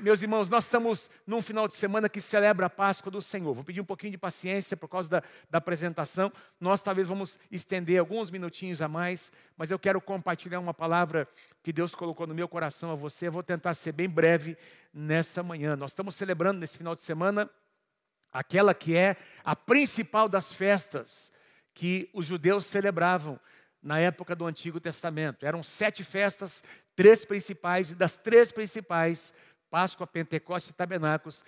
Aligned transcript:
Meus 0.00 0.22
irmãos, 0.22 0.48
nós 0.48 0.64
estamos 0.64 1.10
num 1.26 1.42
final 1.42 1.68
de 1.68 1.76
semana 1.76 2.08
que 2.08 2.22
celebra 2.22 2.66
a 2.66 2.70
Páscoa 2.70 3.12
do 3.12 3.20
Senhor. 3.20 3.52
Vou 3.52 3.62
pedir 3.62 3.82
um 3.82 3.84
pouquinho 3.84 4.12
de 4.12 4.16
paciência 4.16 4.74
por 4.74 4.88
causa 4.88 5.10
da, 5.10 5.22
da 5.50 5.58
apresentação. 5.58 6.32
Nós 6.58 6.80
talvez 6.80 7.06
vamos 7.06 7.38
estender 7.50 8.00
alguns 8.00 8.30
minutinhos 8.30 8.80
a 8.80 8.88
mais, 8.88 9.30
mas 9.58 9.70
eu 9.70 9.78
quero 9.78 10.00
compartilhar 10.00 10.58
uma 10.58 10.72
palavra 10.72 11.28
que 11.62 11.70
Deus 11.70 11.94
colocou 11.94 12.26
no 12.26 12.34
meu 12.34 12.48
coração 12.48 12.90
a 12.90 12.94
você. 12.94 13.26
Eu 13.26 13.32
vou 13.32 13.42
tentar 13.42 13.74
ser 13.74 13.92
bem 13.92 14.08
breve 14.08 14.56
nessa 14.90 15.42
manhã. 15.42 15.76
Nós 15.76 15.90
estamos 15.90 16.14
celebrando 16.14 16.60
nesse 16.60 16.78
final 16.78 16.94
de 16.94 17.02
semana 17.02 17.50
aquela 18.32 18.72
que 18.72 18.96
é 18.96 19.18
a 19.44 19.54
principal 19.54 20.30
das 20.30 20.54
festas 20.54 21.30
que 21.74 22.08
os 22.14 22.24
judeus 22.24 22.64
celebravam 22.64 23.38
na 23.82 23.98
época 23.98 24.34
do 24.34 24.46
Antigo 24.46 24.80
Testamento. 24.80 25.44
Eram 25.44 25.62
sete 25.62 26.04
festas, 26.04 26.62
três 26.94 27.24
principais, 27.24 27.90
e 27.90 27.94
das 27.94 28.16
três 28.16 28.52
principais, 28.52 29.32
Páscoa, 29.70 30.06
Pentecostes 30.06 30.70
e 30.70 30.74
Tabernáculos. 30.74 31.44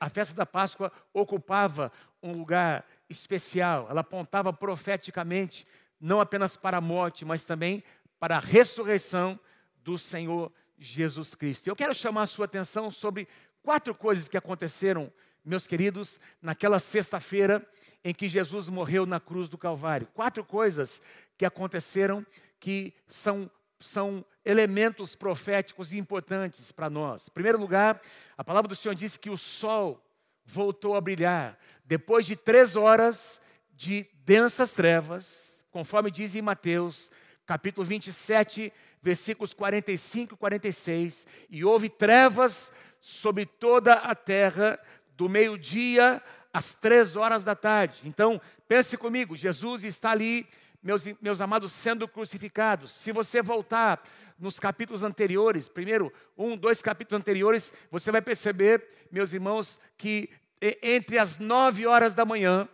A 0.00 0.08
festa 0.08 0.34
da 0.34 0.46
Páscoa 0.46 0.90
ocupava 1.12 1.92
um 2.22 2.32
lugar 2.32 2.86
especial, 3.10 3.86
ela 3.90 4.00
apontava 4.00 4.52
profeticamente, 4.52 5.66
não 6.00 6.20
apenas 6.20 6.56
para 6.56 6.78
a 6.78 6.80
morte, 6.80 7.24
mas 7.24 7.44
também 7.44 7.82
para 8.18 8.36
a 8.36 8.40
ressurreição 8.40 9.38
do 9.84 9.98
Senhor 9.98 10.52
Jesus 10.78 11.34
Cristo. 11.34 11.68
Eu 11.68 11.76
quero 11.76 11.94
chamar 11.94 12.22
a 12.22 12.26
sua 12.26 12.44
atenção 12.44 12.90
sobre 12.90 13.28
quatro 13.62 13.94
coisas 13.94 14.28
que 14.28 14.36
aconteceram, 14.36 15.12
meus 15.44 15.66
queridos, 15.66 16.20
naquela 16.40 16.78
sexta-feira 16.78 17.66
em 18.04 18.14
que 18.14 18.28
Jesus 18.28 18.68
morreu 18.68 19.04
na 19.04 19.20
cruz 19.20 19.48
do 19.48 19.58
Calvário. 19.58 20.08
Quatro 20.14 20.44
coisas 20.44 21.02
que 21.36 21.44
aconteceram 21.44 22.24
que 22.60 22.94
são 23.06 23.50
são 23.80 24.24
elementos 24.44 25.14
proféticos 25.14 25.92
importantes 25.92 26.72
para 26.72 26.90
nós. 26.90 27.28
Em 27.28 27.32
primeiro 27.32 27.58
lugar, 27.58 28.00
a 28.36 28.42
palavra 28.42 28.68
do 28.68 28.76
Senhor 28.76 28.94
diz 28.94 29.16
que 29.16 29.30
o 29.30 29.36
sol 29.36 30.02
voltou 30.44 30.94
a 30.94 31.00
brilhar 31.00 31.58
depois 31.84 32.26
de 32.26 32.34
três 32.34 32.76
horas 32.76 33.40
de 33.72 34.06
densas 34.24 34.72
trevas, 34.72 35.64
conforme 35.70 36.10
diz 36.10 36.34
em 36.34 36.42
Mateus, 36.42 37.10
capítulo 37.46 37.86
27, 37.86 38.72
versículos 39.02 39.52
45 39.52 40.34
e 40.34 40.36
46. 40.36 41.26
E 41.48 41.64
houve 41.64 41.88
trevas 41.88 42.72
sobre 43.00 43.46
toda 43.46 43.94
a 43.94 44.14
terra, 44.14 44.78
do 45.16 45.28
meio-dia 45.28 46.22
às 46.52 46.74
três 46.74 47.16
horas 47.16 47.42
da 47.42 47.54
tarde. 47.54 48.00
Então, 48.04 48.40
pense 48.66 48.96
comigo: 48.96 49.36
Jesus 49.36 49.84
está 49.84 50.10
ali 50.10 50.46
meus, 50.82 51.04
meus 51.20 51.40
amados, 51.40 51.72
sendo 51.72 52.06
crucificados. 52.06 52.92
Se 52.92 53.12
você 53.12 53.42
voltar 53.42 54.02
nos 54.38 54.60
capítulos 54.60 55.02
anteriores, 55.02 55.68
primeiro, 55.68 56.12
um, 56.36 56.56
dois 56.56 56.80
capítulos 56.80 57.20
anteriores, 57.20 57.72
você 57.90 58.12
vai 58.12 58.22
perceber, 58.22 58.86
meus 59.10 59.32
irmãos, 59.32 59.80
que 59.96 60.30
entre 60.82 61.18
as 61.18 61.38
nove 61.38 61.86
horas 61.86 62.14
da 62.14 62.24
manhã 62.24 62.68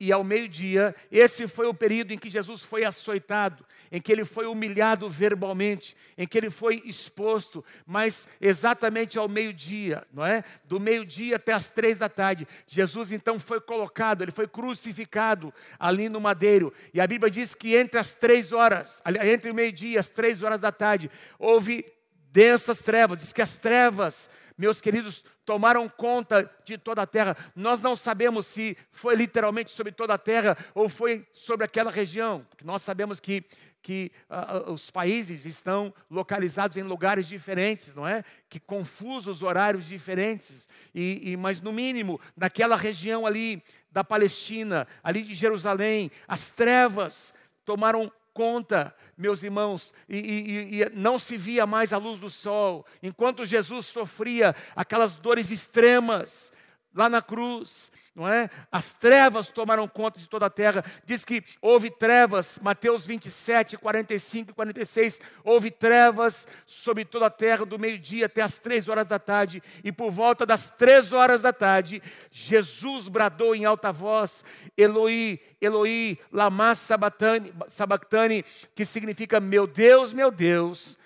e 0.00 0.12
ao 0.12 0.22
meio-dia, 0.22 0.94
esse 1.10 1.48
foi 1.48 1.66
o 1.66 1.74
período 1.74 2.12
em 2.12 2.18
que 2.18 2.30
Jesus 2.30 2.62
foi 2.62 2.84
açoitado, 2.84 3.64
em 3.90 4.00
que 4.00 4.12
ele 4.12 4.24
foi 4.24 4.46
humilhado 4.46 5.08
verbalmente, 5.10 5.96
em 6.16 6.26
que 6.26 6.38
ele 6.38 6.50
foi 6.50 6.80
exposto, 6.84 7.64
mas 7.86 8.28
exatamente 8.40 9.18
ao 9.18 9.28
meio-dia, 9.28 10.06
não 10.12 10.24
é? 10.24 10.44
Do 10.64 10.78
meio-dia 10.78 11.36
até 11.36 11.52
as 11.52 11.68
três 11.68 11.98
da 11.98 12.08
tarde, 12.08 12.46
Jesus 12.66 13.10
então 13.10 13.40
foi 13.40 13.60
colocado, 13.60 14.22
ele 14.22 14.30
foi 14.30 14.46
crucificado 14.46 15.52
ali 15.78 16.08
no 16.08 16.20
madeiro, 16.20 16.72
e 16.94 17.00
a 17.00 17.06
Bíblia 17.06 17.30
diz 17.30 17.54
que 17.54 17.74
entre 17.74 17.98
as 17.98 18.14
três 18.14 18.52
horas, 18.52 19.02
entre 19.24 19.50
o 19.50 19.54
meio-dia 19.54 19.94
e 19.94 19.98
as 19.98 20.08
três 20.08 20.42
horas 20.42 20.60
da 20.60 20.70
tarde, 20.70 21.10
houve 21.38 21.84
densas 22.30 22.78
trevas, 22.78 23.20
diz 23.20 23.32
que 23.32 23.42
as 23.42 23.56
trevas 23.56 24.28
meus 24.58 24.80
queridos, 24.80 25.24
tomaram 25.44 25.88
conta 25.88 26.50
de 26.64 26.76
toda 26.76 27.02
a 27.02 27.06
terra. 27.06 27.36
Nós 27.54 27.80
não 27.80 27.94
sabemos 27.94 28.44
se 28.44 28.76
foi 28.90 29.14
literalmente 29.14 29.70
sobre 29.70 29.92
toda 29.92 30.14
a 30.14 30.18
terra 30.18 30.58
ou 30.74 30.88
foi 30.88 31.24
sobre 31.32 31.64
aquela 31.64 31.92
região, 31.92 32.42
nós 32.64 32.82
sabemos 32.82 33.20
que 33.20 33.44
que 33.80 34.10
uh, 34.28 34.72
os 34.72 34.90
países 34.90 35.46
estão 35.46 35.94
localizados 36.10 36.76
em 36.76 36.82
lugares 36.82 37.28
diferentes, 37.28 37.94
não 37.94 38.06
é? 38.06 38.24
Que 38.48 38.58
confusos 38.58 39.40
horários 39.40 39.86
diferentes. 39.86 40.68
E, 40.92 41.30
e, 41.30 41.36
mas 41.36 41.60
no 41.60 41.72
mínimo 41.72 42.20
naquela 42.36 42.74
região 42.74 43.24
ali 43.24 43.62
da 43.90 44.02
Palestina, 44.02 44.86
ali 45.02 45.22
de 45.22 45.32
Jerusalém, 45.32 46.10
as 46.26 46.50
trevas 46.50 47.32
tomaram 47.64 48.10
conta, 48.38 48.94
meus 49.16 49.42
irmãos, 49.42 49.92
e, 50.08 50.16
e, 50.16 50.80
e, 50.80 50.90
não 50.90 51.18
se 51.18 51.36
via 51.36 51.66
mais 51.66 51.92
a 51.92 51.98
luz 51.98 52.20
do 52.20 52.30
sol, 52.30 52.86
enquanto 53.02 53.44
Jesus 53.44 53.86
sofria 53.86 54.54
aquelas 54.76 55.16
dores 55.16 55.50
extremas, 55.50 56.52
lá 56.94 57.08
na 57.08 57.22
cruz, 57.22 57.92
não 58.14 58.26
é? 58.26 58.50
As 58.72 58.92
trevas 58.92 59.48
tomaram 59.48 59.86
conta 59.86 60.18
de 60.18 60.28
toda 60.28 60.46
a 60.46 60.50
terra. 60.50 60.84
Diz 61.04 61.24
que 61.24 61.44
houve 61.60 61.90
trevas, 61.90 62.58
Mateus 62.62 63.06
27, 63.06 63.76
45 63.76 64.50
e 64.50 64.54
46, 64.54 65.20
houve 65.44 65.70
trevas 65.70 66.48
sobre 66.66 67.04
toda 67.04 67.26
a 67.26 67.30
terra 67.30 67.64
do 67.64 67.78
meio-dia 67.78 68.26
até 68.26 68.42
as 68.42 68.58
três 68.58 68.88
horas 68.88 69.06
da 69.06 69.18
tarde, 69.18 69.62
e 69.84 69.92
por 69.92 70.10
volta 70.10 70.44
das 70.44 70.70
três 70.70 71.12
horas 71.12 71.42
da 71.42 71.52
tarde, 71.52 72.02
Jesus 72.30 73.08
bradou 73.08 73.54
em 73.54 73.64
alta 73.64 73.92
voz: 73.92 74.44
Eloi, 74.76 75.40
Eloi, 75.60 76.18
lama 76.32 76.74
sabachthani 76.74 78.44
que 78.74 78.84
significa 78.84 79.40
meu 79.40 79.66
Deus, 79.66 80.12
meu 80.12 80.30
Deus, 80.30 80.98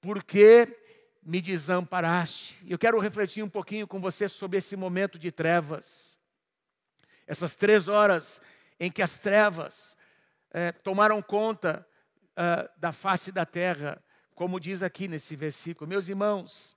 por 0.00 0.22
que 0.22 0.79
me 1.22 1.40
desamparaste. 1.40 2.56
Eu 2.66 2.78
quero 2.78 2.98
refletir 2.98 3.42
um 3.42 3.48
pouquinho 3.48 3.86
com 3.86 4.00
você 4.00 4.28
sobre 4.28 4.58
esse 4.58 4.76
momento 4.76 5.18
de 5.18 5.30
trevas. 5.30 6.18
Essas 7.26 7.54
três 7.54 7.88
horas 7.88 8.40
em 8.78 8.90
que 8.90 9.02
as 9.02 9.18
trevas 9.18 9.96
é, 10.50 10.72
tomaram 10.72 11.20
conta 11.20 11.86
é, 12.36 12.70
da 12.76 12.92
face 12.92 13.30
da 13.30 13.44
terra, 13.44 14.02
como 14.34 14.58
diz 14.58 14.82
aqui 14.82 15.06
nesse 15.06 15.36
versículo. 15.36 15.88
Meus 15.88 16.08
irmãos, 16.08 16.76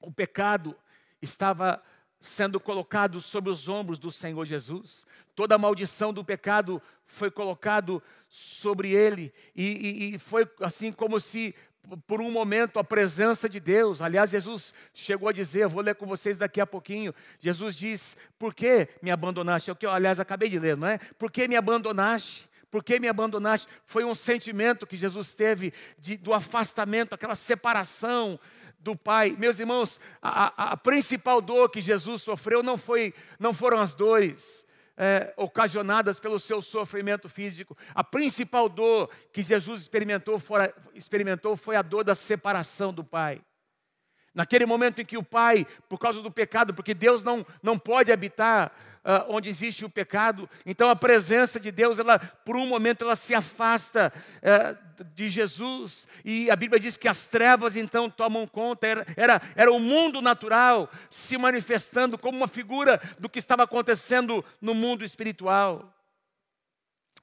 o 0.00 0.12
pecado 0.12 0.76
estava 1.20 1.82
sendo 2.20 2.60
colocado 2.60 3.20
sobre 3.20 3.50
os 3.50 3.68
ombros 3.68 3.98
do 3.98 4.10
Senhor 4.10 4.44
Jesus. 4.44 5.06
Toda 5.34 5.54
a 5.54 5.58
maldição 5.58 6.12
do 6.12 6.24
pecado 6.24 6.82
foi 7.04 7.30
colocado 7.30 8.02
sobre 8.28 8.92
ele 8.92 9.32
e, 9.54 9.66
e, 9.66 10.14
e 10.14 10.18
foi 10.18 10.48
assim 10.60 10.92
como 10.92 11.20
se 11.20 11.54
por 12.06 12.20
um 12.20 12.30
momento 12.30 12.78
a 12.78 12.84
presença 12.84 13.48
de 13.48 13.58
Deus. 13.58 14.00
Aliás, 14.00 14.30
Jesus 14.30 14.72
chegou 14.94 15.28
a 15.28 15.32
dizer, 15.32 15.68
vou 15.68 15.82
ler 15.82 15.94
com 15.94 16.06
vocês 16.06 16.38
daqui 16.38 16.60
a 16.60 16.66
pouquinho. 16.66 17.14
Jesus 17.40 17.74
diz: 17.74 18.16
Por 18.38 18.54
que 18.54 18.88
me 19.02 19.10
abandonaste? 19.10 19.70
É 19.70 19.72
o 19.72 19.76
que 19.76 19.86
eu, 19.86 19.90
aliás, 19.90 20.20
acabei 20.20 20.48
de 20.48 20.58
ler, 20.58 20.76
não 20.76 20.88
é? 20.88 20.98
Por 21.18 21.30
que 21.30 21.48
me 21.48 21.56
abandonaste? 21.56 22.48
Por 22.70 22.82
que 22.82 22.98
me 22.98 23.08
abandonaste? 23.08 23.68
Foi 23.84 24.04
um 24.04 24.14
sentimento 24.14 24.86
que 24.86 24.96
Jesus 24.96 25.34
teve 25.34 25.74
de, 25.98 26.16
do 26.16 26.32
afastamento, 26.32 27.14
aquela 27.14 27.34
separação 27.34 28.40
do 28.78 28.96
Pai. 28.96 29.36
Meus 29.38 29.58
irmãos, 29.58 30.00
a, 30.22 30.46
a, 30.46 30.72
a 30.72 30.76
principal 30.76 31.40
dor 31.40 31.68
que 31.68 31.80
Jesus 31.80 32.22
sofreu 32.22 32.62
não, 32.62 32.78
foi, 32.78 33.12
não 33.38 33.52
foram 33.52 33.78
as 33.78 33.94
dores 33.94 34.66
é, 34.96 35.32
ocasionadas 35.36 36.20
pelo 36.20 36.38
seu 36.38 36.60
sofrimento 36.60 37.28
físico. 37.28 37.76
A 37.94 38.04
principal 38.04 38.68
dor 38.68 39.10
que 39.32 39.42
Jesus 39.42 39.82
experimentou, 39.82 40.38
fora, 40.38 40.74
experimentou 40.94 41.56
foi 41.56 41.76
a 41.76 41.82
dor 41.82 42.04
da 42.04 42.14
separação 42.14 42.92
do 42.92 43.04
Pai. 43.04 43.40
Naquele 44.34 44.64
momento 44.64 45.00
em 45.00 45.04
que 45.04 45.18
o 45.18 45.22
Pai, 45.22 45.66
por 45.88 45.98
causa 45.98 46.22
do 46.22 46.30
pecado, 46.30 46.72
porque 46.72 46.94
Deus 46.94 47.22
não, 47.22 47.44
não 47.62 47.78
pode 47.78 48.10
habitar 48.10 48.72
uh, 49.04 49.34
onde 49.34 49.48
existe 49.48 49.84
o 49.84 49.90
pecado, 49.90 50.48
então 50.64 50.88
a 50.88 50.96
presença 50.96 51.58
de 51.58 51.70
Deus, 51.70 51.98
ela, 51.98 52.18
por 52.18 52.56
um 52.56 52.66
momento, 52.66 53.04
ela 53.04 53.16
se 53.16 53.34
afasta 53.34 54.12
uh, 54.38 55.04
de 55.14 55.28
Jesus, 55.28 56.06
e 56.24 56.50
a 56.50 56.56
Bíblia 56.56 56.78
diz 56.78 56.96
que 56.96 57.08
as 57.08 57.26
trevas 57.26 57.76
então 57.76 58.08
tomam 58.08 58.46
conta, 58.46 58.86
era, 58.86 59.06
era, 59.16 59.42
era 59.56 59.72
o 59.72 59.80
mundo 59.80 60.20
natural 60.20 60.90
se 61.10 61.36
manifestando 61.36 62.16
como 62.16 62.36
uma 62.36 62.48
figura 62.48 63.00
do 63.18 63.28
que 63.28 63.38
estava 63.38 63.64
acontecendo 63.64 64.44
no 64.60 64.74
mundo 64.74 65.04
espiritual. 65.04 65.92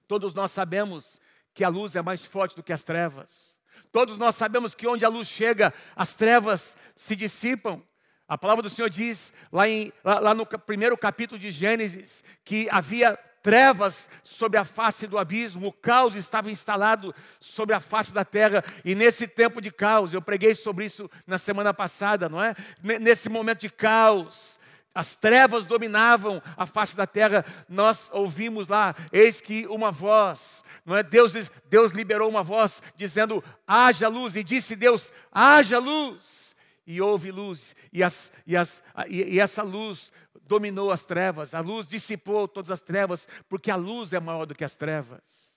Todos 0.07 0.33
nós 0.33 0.51
sabemos 0.51 1.21
que 1.53 1.63
a 1.63 1.69
luz 1.69 1.95
é 1.95 2.01
mais 2.01 2.23
forte 2.23 2.55
do 2.55 2.63
que 2.63 2.73
as 2.73 2.83
trevas. 2.83 3.59
Todos 3.91 4.17
nós 4.17 4.35
sabemos 4.35 4.75
que 4.75 4.87
onde 4.87 5.05
a 5.05 5.09
luz 5.09 5.27
chega, 5.27 5.73
as 5.95 6.13
trevas 6.13 6.77
se 6.95 7.15
dissipam. 7.15 7.81
A 8.29 8.37
palavra 8.37 8.61
do 8.61 8.69
Senhor 8.69 8.91
diz, 8.91 9.33
lá, 9.51 9.67
em, 9.67 9.91
lá, 10.03 10.19
lá 10.19 10.33
no 10.35 10.45
primeiro 10.45 10.95
capítulo 10.95 11.39
de 11.39 11.51
Gênesis, 11.51 12.23
que 12.45 12.67
havia 12.69 13.17
trevas 13.41 14.07
sobre 14.23 14.59
a 14.59 14.63
face 14.63 15.07
do 15.07 15.17
abismo, 15.17 15.67
o 15.67 15.73
caos 15.73 16.13
estava 16.13 16.51
instalado 16.51 17.15
sobre 17.39 17.73
a 17.73 17.79
face 17.79 18.13
da 18.13 18.23
terra, 18.23 18.63
e 18.85 18.93
nesse 18.93 19.27
tempo 19.27 19.59
de 19.59 19.71
caos, 19.71 20.13
eu 20.13 20.21
preguei 20.21 20.53
sobre 20.53 20.85
isso 20.85 21.09
na 21.25 21.39
semana 21.39 21.73
passada, 21.73 22.29
não 22.29 22.41
é? 22.43 22.53
Nesse 22.83 23.29
momento 23.29 23.61
de 23.61 23.69
caos, 23.69 24.59
as 24.93 25.15
trevas 25.15 25.65
dominavam 25.65 26.41
a 26.57 26.67
face 26.67 26.95
da 26.95 27.07
terra, 27.07 27.45
nós 27.67 28.11
ouvimos 28.13 28.67
lá, 28.67 28.95
eis 29.11 29.41
que 29.41 29.65
uma 29.67 29.91
voz, 29.91 30.63
não 30.85 30.95
é? 30.95 31.01
Deus, 31.01 31.33
Deus 31.69 31.91
liberou 31.93 32.29
uma 32.29 32.43
voz 32.43 32.81
dizendo: 32.95 33.43
haja 33.67 34.07
luz, 34.07 34.35
e 34.35 34.43
disse 34.43 34.75
Deus: 34.75 35.11
haja 35.31 35.79
luz. 35.79 36.55
E 36.89 36.99
houve 36.99 37.29
luz, 37.29 37.75
e, 37.93 38.01
as, 38.01 38.31
e, 38.47 38.57
as, 38.57 38.83
e, 39.07 39.35
e 39.35 39.39
essa 39.39 39.61
luz 39.61 40.11
dominou 40.41 40.89
as 40.89 41.03
trevas, 41.03 41.53
a 41.53 41.59
luz 41.59 41.87
dissipou 41.87 42.47
todas 42.47 42.71
as 42.71 42.81
trevas, 42.81 43.27
porque 43.47 43.69
a 43.69 43.75
luz 43.75 44.11
é 44.11 44.19
maior 44.19 44.47
do 44.47 44.55
que 44.55 44.63
as 44.63 44.75
trevas. 44.75 45.55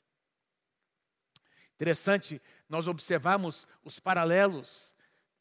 Interessante 1.74 2.38
nós 2.68 2.86
observamos 2.86 3.66
os 3.82 3.98
paralelos 3.98 4.94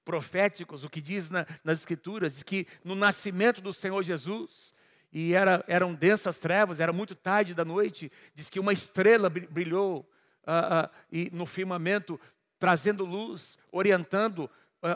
proféticos, 0.06 0.86
o 0.86 0.90
que 0.90 1.02
diz 1.02 1.30
na, 1.30 1.46
nas 1.62 1.80
Escrituras, 1.80 2.42
que 2.42 2.66
no 2.86 2.96
nascimento 2.96 3.60
do 3.60 3.74
Senhor 3.74 4.02
Jesus, 4.02 4.74
e 5.12 5.34
era, 5.34 5.62
eram 5.68 5.94
densas 5.94 6.40
trevas, 6.40 6.80
era 6.80 6.94
muito 6.94 7.16
tarde 7.16 7.54
da 7.54 7.66
noite, 7.66 8.10
diz 8.34 8.50
que 8.50 8.62
uma 8.62 8.72
estrela 8.72 9.30
brilhou 9.30 10.10
uh, 10.48 10.86
uh, 10.86 10.90
e 11.12 11.30
no 11.34 11.46
firmamento, 11.46 12.18
trazendo 12.58 13.04
luz, 13.04 13.58
orientando 13.74 14.50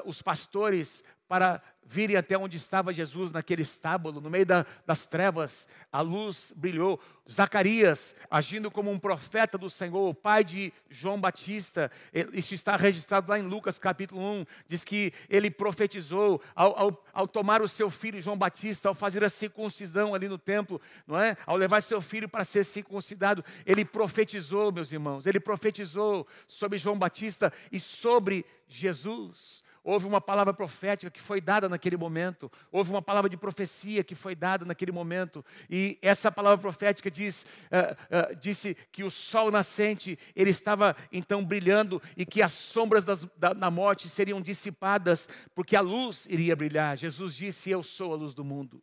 os 0.06 0.22
pastores 0.22 1.04
para 1.28 1.62
virem 1.88 2.16
até 2.16 2.38
onde 2.38 2.58
estava 2.58 2.92
Jesus 2.92 3.32
naquele 3.32 3.62
estábulo, 3.62 4.20
no 4.20 4.30
meio 4.30 4.46
da, 4.46 4.66
das 4.86 5.06
trevas, 5.06 5.68
a 5.92 6.02
luz 6.02 6.52
brilhou. 6.56 7.00
Zacarias, 7.32 8.14
agindo 8.30 8.70
como 8.70 8.92
um 8.92 9.00
profeta 9.00 9.58
do 9.58 9.68
Senhor, 9.68 10.10
o 10.10 10.14
pai 10.14 10.44
de 10.44 10.72
João 10.88 11.20
Batista, 11.20 11.92
isso 12.34 12.54
está 12.54 12.76
registrado 12.76 13.32
lá 13.32 13.40
em 13.40 13.42
Lucas 13.42 13.80
capítulo 13.80 14.22
1, 14.22 14.46
diz 14.68 14.84
que 14.84 15.12
ele 15.28 15.50
profetizou 15.50 16.40
ao, 16.54 16.78
ao, 16.78 17.04
ao 17.12 17.28
tomar 17.28 17.64
o 17.64 17.68
seu 17.68 17.90
filho 17.90 18.22
João 18.22 18.38
Batista, 18.38 18.90
ao 18.90 18.94
fazer 18.94 19.24
a 19.24 19.30
circuncisão 19.30 20.14
ali 20.14 20.28
no 20.28 20.38
templo, 20.38 20.80
não 21.08 21.20
é? 21.20 21.36
Ao 21.48 21.58
levar 21.58 21.82
seu 21.82 22.00
filho 22.00 22.30
para 22.30 22.46
ser 22.46 22.64
circuncidado, 22.64 23.44
ele 23.66 23.84
profetizou, 23.84 24.72
meus 24.72 24.92
irmãos, 24.92 25.26
ele 25.26 25.40
profetizou 25.40 26.28
sobre 26.48 26.78
João 26.78 26.98
Batista 26.98 27.52
e 27.72 27.80
sobre 27.80 28.46
Jesus. 28.68 29.65
Houve 29.88 30.08
uma 30.08 30.20
palavra 30.20 30.52
profética 30.52 31.12
que 31.12 31.22
foi 31.22 31.40
dada 31.40 31.70
naquele 31.70 31.96
momento, 31.96 32.52
houve 32.72 32.90
uma 32.90 33.04
palavra 33.04 33.30
de 33.30 33.38
profecia 33.38 34.04
que 34.04 34.16
foi 34.16 34.34
dada 34.34 34.66
naquele 34.66 34.92
momento, 34.92 35.46
e 35.70 36.00
essa 36.02 36.32
palavra 36.32 36.58
profética 36.58 37.12
diz, 37.12 37.46
uh, 37.66 37.94
uh, 38.34 38.36
disse 38.36 38.74
que 38.92 39.04
o 39.04 39.12
sol 39.12 39.52
nascente 39.52 40.18
ele 40.36 40.50
estava 40.50 40.98
então 41.12 41.46
brilhando 41.46 42.02
e 42.18 42.26
que 42.26 42.42
as 42.42 42.52
sombras 42.52 43.06
das, 43.06 43.26
da, 43.38 43.54
da 43.54 43.70
morte 43.70 44.10
seriam 44.10 44.42
dissipadas, 44.42 45.30
porque 45.54 45.76
a 45.76 45.82
luz 45.82 46.26
iria 46.32 46.56
brilhar. 46.56 46.98
Jesus 46.98 47.36
disse: 47.36 47.70
Eu 47.70 47.84
sou 47.84 48.12
a 48.12 48.16
luz 48.16 48.34
do 48.34 48.44
mundo. 48.44 48.82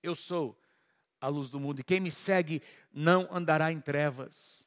Eu 0.00 0.14
sou 0.14 0.56
a 1.20 1.26
luz 1.26 1.50
do 1.50 1.58
mundo, 1.58 1.80
e 1.80 1.84
quem 1.84 1.98
me 1.98 2.12
segue 2.12 2.62
não 2.92 3.26
andará 3.28 3.72
em 3.72 3.80
trevas. 3.80 4.63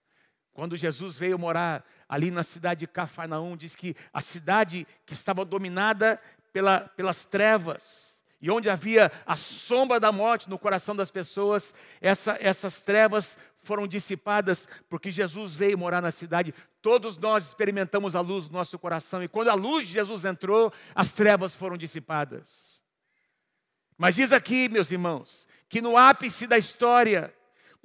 Quando 0.57 0.75
Jesus 0.75 1.15
veio 1.15 1.37
morar 1.37 1.85
ali 2.09 2.31
na 2.31 2.41
cidade 2.41 2.79
de 2.79 2.87
Cafarnaum, 2.87 3.55
diz 3.55 3.75
que 3.75 3.95
a 4.11 4.21
cidade 4.21 4.87
que 5.05 5.13
estava 5.13 5.45
dominada 5.45 6.19
pela, 6.51 6.79
pelas 6.79 7.25
trevas, 7.25 8.23
e 8.41 8.49
onde 8.49 8.67
havia 8.67 9.11
a 9.23 9.35
sombra 9.35 9.99
da 9.99 10.11
morte 10.11 10.49
no 10.49 10.57
coração 10.57 10.95
das 10.95 11.11
pessoas, 11.11 11.75
essa, 12.01 12.39
essas 12.41 12.81
trevas 12.81 13.37
foram 13.61 13.85
dissipadas 13.85 14.67
porque 14.89 15.11
Jesus 15.11 15.53
veio 15.53 15.77
morar 15.77 16.01
na 16.01 16.09
cidade. 16.09 16.55
Todos 16.81 17.19
nós 17.19 17.45
experimentamos 17.45 18.15
a 18.15 18.19
luz 18.19 18.47
do 18.47 18.53
nosso 18.53 18.79
coração, 18.79 19.21
e 19.23 19.27
quando 19.27 19.49
a 19.49 19.53
luz 19.53 19.85
de 19.85 19.93
Jesus 19.93 20.25
entrou, 20.25 20.73
as 20.95 21.11
trevas 21.11 21.53
foram 21.53 21.77
dissipadas. 21.77 22.81
Mas 23.95 24.15
diz 24.15 24.31
aqui, 24.31 24.67
meus 24.69 24.89
irmãos, 24.89 25.47
que 25.69 25.81
no 25.81 25.95
ápice 25.95 26.47
da 26.47 26.57
história, 26.57 27.31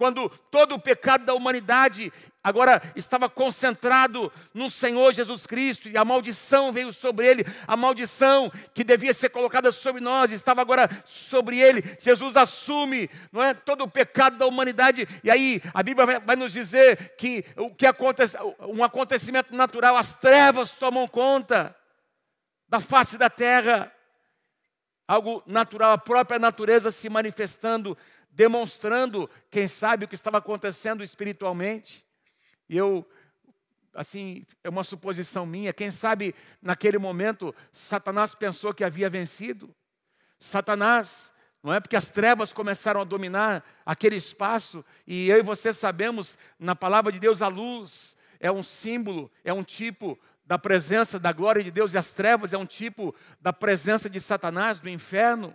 quando 0.02 0.28
todo 0.50 0.74
o 0.74 0.80
pecado 0.80 1.24
da 1.24 1.32
humanidade 1.32 2.12
agora 2.42 2.82
estava 2.96 3.30
concentrado 3.30 4.32
no 4.52 4.68
Senhor 4.68 5.12
Jesus 5.12 5.46
Cristo 5.46 5.88
e 5.88 5.96
a 5.96 6.04
maldição 6.04 6.72
veio 6.72 6.92
sobre 6.92 7.24
ele, 7.24 7.46
a 7.68 7.76
maldição 7.76 8.50
que 8.74 8.82
devia 8.82 9.14
ser 9.14 9.28
colocada 9.28 9.70
sobre 9.70 10.00
nós 10.00 10.32
estava 10.32 10.60
agora 10.60 10.90
sobre 11.04 11.60
ele. 11.60 11.84
Jesus 12.00 12.36
assume, 12.36 13.08
não 13.30 13.40
é, 13.44 13.54
todo 13.54 13.84
o 13.84 13.88
pecado 13.88 14.36
da 14.38 14.44
humanidade 14.44 15.06
e 15.22 15.30
aí 15.30 15.62
a 15.72 15.84
Bíblia 15.84 16.04
vai, 16.04 16.18
vai 16.18 16.34
nos 16.34 16.52
dizer 16.52 17.14
que 17.16 17.44
o 17.56 17.72
que 17.72 17.86
acontece, 17.86 18.36
um 18.58 18.82
acontecimento 18.82 19.54
natural, 19.54 19.96
as 19.96 20.14
trevas 20.14 20.72
tomam 20.72 21.06
conta 21.06 21.76
da 22.68 22.80
face 22.80 23.16
da 23.16 23.30
terra. 23.30 23.92
Algo 25.06 25.44
natural, 25.46 25.92
a 25.92 25.98
própria 25.98 26.40
natureza 26.40 26.90
se 26.90 27.08
manifestando 27.08 27.96
demonstrando, 28.32 29.28
quem 29.50 29.68
sabe, 29.68 30.04
o 30.04 30.08
que 30.08 30.14
estava 30.14 30.38
acontecendo 30.38 31.04
espiritualmente. 31.04 32.04
E 32.68 32.76
eu, 32.76 33.06
assim, 33.94 34.46
é 34.64 34.70
uma 34.70 34.82
suposição 34.82 35.44
minha, 35.44 35.72
quem 35.72 35.90
sabe 35.90 36.34
naquele 36.60 36.98
momento 36.98 37.54
Satanás 37.72 38.34
pensou 38.34 38.72
que 38.72 38.82
havia 38.82 39.10
vencido. 39.10 39.74
Satanás, 40.38 41.32
não 41.62 41.72
é? 41.72 41.78
Porque 41.78 41.94
as 41.94 42.08
trevas 42.08 42.52
começaram 42.52 43.00
a 43.00 43.04
dominar 43.04 43.64
aquele 43.86 44.16
espaço, 44.16 44.84
e 45.06 45.28
eu 45.28 45.38
e 45.38 45.42
você 45.42 45.72
sabemos, 45.72 46.36
na 46.58 46.74
palavra 46.74 47.12
de 47.12 47.20
Deus, 47.20 47.42
a 47.42 47.48
luz 47.48 48.16
é 48.40 48.50
um 48.50 48.62
símbolo, 48.62 49.30
é 49.44 49.52
um 49.52 49.62
tipo 49.62 50.18
da 50.44 50.58
presença 50.58 51.18
da 51.20 51.30
glória 51.30 51.62
de 51.62 51.70
Deus, 51.70 51.94
e 51.94 51.98
as 51.98 52.10
trevas 52.10 52.52
é 52.52 52.58
um 52.58 52.66
tipo 52.66 53.14
da 53.40 53.52
presença 53.52 54.10
de 54.10 54.20
Satanás, 54.20 54.80
do 54.80 54.88
inferno. 54.88 55.54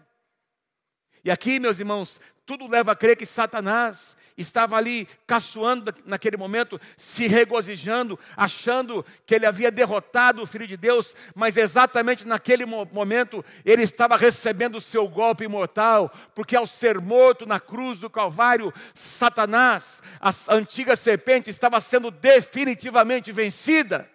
E 1.27 1.29
aqui, 1.29 1.59
meus 1.59 1.77
irmãos, 1.77 2.21
tudo 2.45 2.67
leva 2.67 2.93
a 2.93 2.95
crer 2.95 3.17
que 3.17 3.25
Satanás 3.25 4.15
estava 4.37 4.77
ali 4.77 5.05
caçoando 5.27 5.93
naquele 6.05 6.37
momento, 6.37 6.79
se 6.95 7.27
regozijando, 7.27 8.17
achando 8.37 9.05
que 9.25 9.35
ele 9.35 9.45
havia 9.45 9.69
derrotado 9.69 10.41
o 10.41 10.45
Filho 10.45 10.65
de 10.65 10.77
Deus, 10.77 11.13
mas 11.35 11.57
exatamente 11.57 12.25
naquele 12.25 12.65
momento 12.65 13.43
ele 13.65 13.83
estava 13.83 14.15
recebendo 14.15 14.75
o 14.75 14.81
seu 14.81 15.05
golpe 15.05 15.45
mortal, 15.49 16.09
porque 16.33 16.55
ao 16.55 16.65
ser 16.65 16.97
morto 17.01 17.45
na 17.45 17.59
cruz 17.59 17.99
do 17.99 18.09
Calvário, 18.09 18.73
Satanás, 18.95 20.01
a 20.21 20.31
antiga 20.55 20.95
serpente, 20.95 21.49
estava 21.49 21.81
sendo 21.81 22.09
definitivamente 22.09 23.33
vencida. 23.33 24.09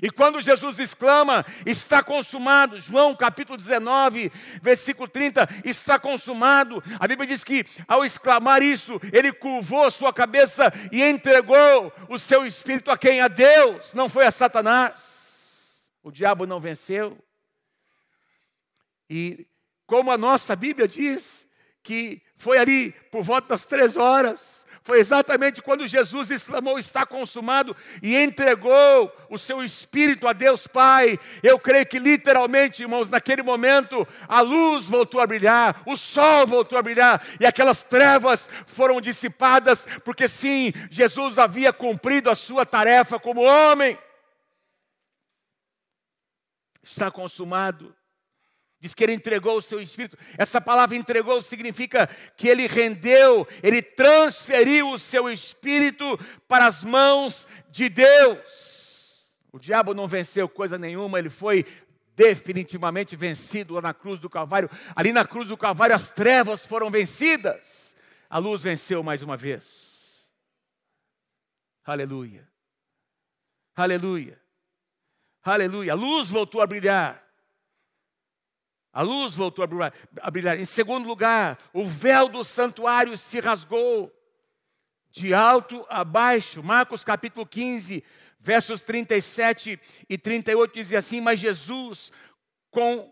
E 0.00 0.10
quando 0.10 0.40
Jesus 0.40 0.78
exclama, 0.78 1.44
está 1.66 2.02
consumado, 2.02 2.80
João 2.80 3.14
capítulo 3.14 3.58
19, 3.58 4.32
versículo 4.62 5.08
30, 5.08 5.48
está 5.64 5.98
consumado, 5.98 6.82
a 6.98 7.06
Bíblia 7.06 7.26
diz 7.26 7.44
que 7.44 7.66
ao 7.86 8.04
exclamar 8.04 8.62
isso, 8.62 9.00
ele 9.12 9.32
curvou 9.32 9.90
sua 9.90 10.12
cabeça 10.12 10.72
e 10.90 11.02
entregou 11.02 11.92
o 12.08 12.18
seu 12.18 12.46
espírito 12.46 12.90
a 12.90 12.96
quem? 12.96 13.20
A 13.20 13.28
Deus, 13.28 13.92
não 13.92 14.08
foi 14.08 14.24
a 14.24 14.30
Satanás. 14.30 15.90
O 16.02 16.10
diabo 16.10 16.46
não 16.46 16.60
venceu. 16.60 17.18
E 19.10 19.46
como 19.86 20.10
a 20.10 20.16
nossa 20.16 20.56
Bíblia 20.56 20.88
diz, 20.88 21.46
que 21.82 22.22
foi 22.36 22.58
ali 22.58 22.92
por 23.10 23.22
volta 23.22 23.48
das 23.48 23.64
três 23.64 23.96
horas, 23.96 24.66
foi 24.84 24.98
exatamente 24.98 25.62
quando 25.62 25.86
Jesus 25.86 26.30
exclamou: 26.30 26.78
Está 26.78 27.06
consumado, 27.06 27.76
e 28.02 28.16
entregou 28.16 29.12
o 29.30 29.38
seu 29.38 29.62
espírito 29.62 30.26
a 30.26 30.32
Deus 30.32 30.66
Pai. 30.66 31.18
Eu 31.42 31.58
creio 31.58 31.86
que 31.86 31.98
literalmente, 31.98 32.82
irmãos, 32.82 33.08
naquele 33.08 33.42
momento, 33.42 34.06
a 34.26 34.40
luz 34.40 34.86
voltou 34.86 35.20
a 35.20 35.26
brilhar, 35.26 35.82
o 35.86 35.96
sol 35.96 36.46
voltou 36.46 36.76
a 36.76 36.82
brilhar, 36.82 37.24
e 37.38 37.46
aquelas 37.46 37.84
trevas 37.84 38.50
foram 38.66 39.00
dissipadas, 39.00 39.86
porque 40.04 40.26
sim, 40.26 40.72
Jesus 40.90 41.38
havia 41.38 41.72
cumprido 41.72 42.28
a 42.28 42.34
sua 42.34 42.66
tarefa 42.66 43.20
como 43.20 43.42
homem. 43.42 43.96
Está 46.82 47.08
consumado. 47.08 47.94
Diz 48.82 48.96
que 48.96 49.04
ele 49.04 49.12
entregou 49.12 49.58
o 49.58 49.62
seu 49.62 49.80
espírito. 49.80 50.18
Essa 50.36 50.60
palavra 50.60 50.96
entregou 50.96 51.40
significa 51.40 52.08
que 52.36 52.48
ele 52.48 52.66
rendeu, 52.66 53.46
ele 53.62 53.80
transferiu 53.80 54.90
o 54.90 54.98
seu 54.98 55.30
espírito 55.30 56.18
para 56.48 56.66
as 56.66 56.82
mãos 56.82 57.46
de 57.70 57.88
Deus. 57.88 59.32
O 59.52 59.58
diabo 59.60 59.94
não 59.94 60.08
venceu 60.08 60.48
coisa 60.48 60.76
nenhuma, 60.76 61.20
ele 61.20 61.30
foi 61.30 61.64
definitivamente 62.16 63.14
vencido 63.14 63.74
lá 63.74 63.80
na 63.80 63.94
cruz 63.94 64.18
do 64.18 64.28
Calvário. 64.28 64.68
Ali 64.96 65.12
na 65.12 65.24
cruz 65.24 65.46
do 65.46 65.56
Calvário 65.56 65.94
as 65.94 66.10
trevas 66.10 66.66
foram 66.66 66.90
vencidas. 66.90 67.94
A 68.28 68.38
luz 68.38 68.62
venceu 68.62 69.00
mais 69.00 69.22
uma 69.22 69.36
vez. 69.36 70.28
Aleluia. 71.84 72.50
Aleluia. 73.76 74.42
Aleluia. 75.44 75.92
A 75.92 75.94
luz 75.94 76.28
voltou 76.28 76.60
a 76.60 76.66
brilhar. 76.66 77.22
A 78.92 79.00
luz 79.00 79.34
voltou 79.34 79.64
a 80.20 80.30
brilhar. 80.30 80.60
Em 80.60 80.66
segundo 80.66 81.08
lugar, 81.08 81.58
o 81.72 81.86
véu 81.86 82.28
do 82.28 82.44
santuário 82.44 83.16
se 83.16 83.40
rasgou 83.40 84.12
de 85.10 85.32
alto 85.32 85.86
a 85.88 86.04
baixo. 86.04 86.62
Marcos 86.62 87.02
capítulo 87.02 87.46
15, 87.46 88.04
versos 88.38 88.82
37 88.82 89.80
e 90.08 90.18
38 90.18 90.74
dizia 90.74 90.98
assim: 90.98 91.22
Mas 91.22 91.40
Jesus, 91.40 92.12
com 92.70 93.10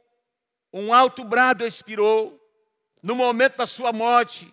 um 0.70 0.92
alto 0.92 1.24
brado, 1.24 1.66
expirou 1.66 2.38
no 3.02 3.14
momento 3.14 3.56
da 3.56 3.66
sua 3.66 3.90
morte. 3.92 4.52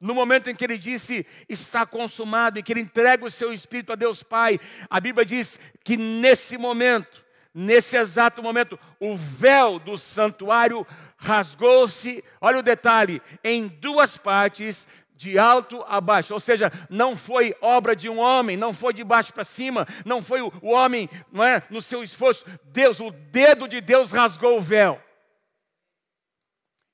No 0.00 0.14
momento 0.14 0.50
em 0.50 0.54
que 0.56 0.64
ele 0.64 0.78
disse 0.78 1.24
está 1.48 1.86
consumado 1.86 2.58
e 2.58 2.62
que 2.62 2.72
ele 2.72 2.80
entrega 2.80 3.24
o 3.24 3.30
seu 3.30 3.52
espírito 3.52 3.92
a 3.92 3.94
Deus 3.94 4.22
Pai, 4.22 4.58
a 4.90 4.98
Bíblia 4.98 5.24
diz 5.24 5.60
que 5.84 5.96
nesse 5.96 6.58
momento 6.58 7.21
nesse 7.54 7.96
exato 7.96 8.42
momento, 8.42 8.78
o 8.98 9.16
véu 9.16 9.78
do 9.78 9.96
santuário 9.96 10.86
rasgou-se, 11.16 12.24
olha 12.40 12.58
o 12.58 12.62
detalhe, 12.62 13.22
em 13.44 13.68
duas 13.68 14.16
partes, 14.18 14.88
de 15.22 15.38
alto 15.38 15.84
a 15.86 16.00
baixo, 16.00 16.34
ou 16.34 16.40
seja, 16.40 16.72
não 16.90 17.16
foi 17.16 17.54
obra 17.60 17.94
de 17.94 18.08
um 18.08 18.18
homem, 18.18 18.56
não 18.56 18.74
foi 18.74 18.92
de 18.92 19.04
baixo 19.04 19.32
para 19.32 19.44
cima, 19.44 19.86
não 20.04 20.20
foi 20.20 20.42
o, 20.42 20.52
homem, 20.62 21.08
não 21.30 21.44
é, 21.44 21.62
no 21.70 21.80
seu 21.80 22.02
esforço. 22.02 22.44
Deus, 22.64 22.98
o 22.98 23.12
dedo 23.12 23.68
de 23.68 23.80
Deus 23.80 24.10
rasgou 24.10 24.58
o 24.58 24.60
véu. 24.60 25.00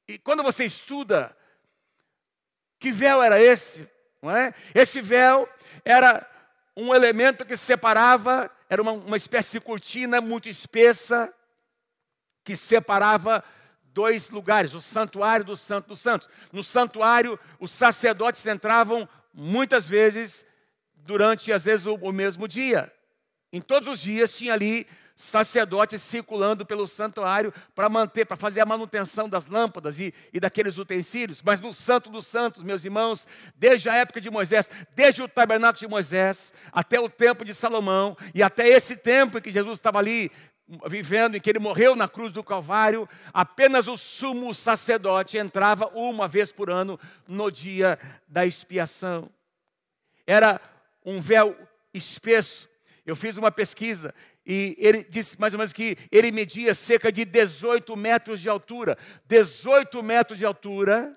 E 0.06 0.18
quando 0.18 0.42
você 0.42 0.66
estuda, 0.66 1.34
que 2.78 2.92
véu 2.92 3.22
era 3.22 3.40
esse? 3.40 3.88
Não 4.20 4.30
é? 4.30 4.52
Esse 4.74 5.00
véu 5.00 5.48
era 5.82 6.28
um 6.76 6.94
elemento 6.94 7.46
que 7.46 7.56
separava, 7.56 8.50
era 8.68 8.82
uma, 8.82 8.92
uma 8.92 9.16
espécie 9.16 9.52
de 9.52 9.64
cortina 9.64 10.20
muito 10.20 10.48
espessa, 10.48 11.32
que 12.44 12.56
separava 12.56 13.42
dois 13.92 14.30
lugares, 14.30 14.74
o 14.74 14.80
santuário 14.80 15.44
do 15.44 15.56
Santo 15.56 15.88
dos 15.88 16.00
Santos. 16.00 16.28
No 16.52 16.62
santuário, 16.62 17.38
os 17.58 17.70
sacerdotes 17.70 18.46
entravam 18.46 19.08
muitas 19.32 19.88
vezes 19.88 20.44
durante, 20.94 21.52
às 21.52 21.64
vezes, 21.64 21.86
o, 21.86 21.94
o 21.94 22.12
mesmo 22.12 22.46
dia. 22.46 22.92
Em 23.52 23.60
todos 23.60 23.88
os 23.88 24.00
dias 24.00 24.36
tinha 24.36 24.52
ali 24.52 24.86
sacerdotes 25.18 26.00
circulando 26.00 26.64
pelo 26.64 26.86
santuário 26.86 27.52
para 27.74 27.88
manter, 27.88 28.24
para 28.24 28.36
fazer 28.36 28.60
a 28.60 28.64
manutenção 28.64 29.28
das 29.28 29.48
lâmpadas 29.48 29.98
e, 29.98 30.14
e, 30.32 30.38
daqueles 30.38 30.78
utensílios. 30.78 31.42
Mas 31.42 31.60
no 31.60 31.74
Santo 31.74 32.08
dos 32.08 32.24
Santos, 32.24 32.62
meus 32.62 32.84
irmãos, 32.84 33.26
desde 33.56 33.88
a 33.88 33.96
época 33.96 34.20
de 34.20 34.30
Moisés, 34.30 34.70
desde 34.94 35.20
o 35.20 35.26
tabernáculo 35.26 35.80
de 35.80 35.88
Moisés 35.88 36.54
até 36.70 37.00
o 37.00 37.08
tempo 37.08 37.44
de 37.44 37.52
Salomão 37.52 38.16
e 38.32 38.44
até 38.44 38.68
esse 38.68 38.96
tempo 38.96 39.38
em 39.38 39.40
que 39.40 39.50
Jesus 39.50 39.74
estava 39.74 39.98
ali 39.98 40.30
vivendo, 40.88 41.36
em 41.36 41.40
que 41.40 41.50
ele 41.50 41.58
morreu 41.58 41.96
na 41.96 42.06
cruz 42.06 42.30
do 42.30 42.44
Calvário, 42.44 43.08
apenas 43.34 43.88
o 43.88 43.96
sumo 43.96 44.54
sacerdote 44.54 45.36
entrava 45.36 45.90
uma 45.94 46.28
vez 46.28 46.52
por 46.52 46.70
ano 46.70 46.98
no 47.26 47.50
dia 47.50 47.98
da 48.28 48.46
expiação. 48.46 49.28
Era 50.24 50.60
um 51.04 51.20
véu 51.20 51.56
espesso. 51.92 52.68
Eu 53.04 53.16
fiz 53.16 53.36
uma 53.36 53.50
pesquisa 53.50 54.14
e 54.48 54.74
ele 54.78 55.04
disse 55.04 55.38
mais 55.38 55.52
ou 55.52 55.58
menos 55.58 55.74
que 55.74 55.98
ele 56.10 56.32
media 56.32 56.74
cerca 56.74 57.12
de 57.12 57.26
18 57.26 57.94
metros 57.94 58.40
de 58.40 58.48
altura. 58.48 58.96
18 59.26 60.02
metros 60.02 60.38
de 60.38 60.46
altura 60.46 61.14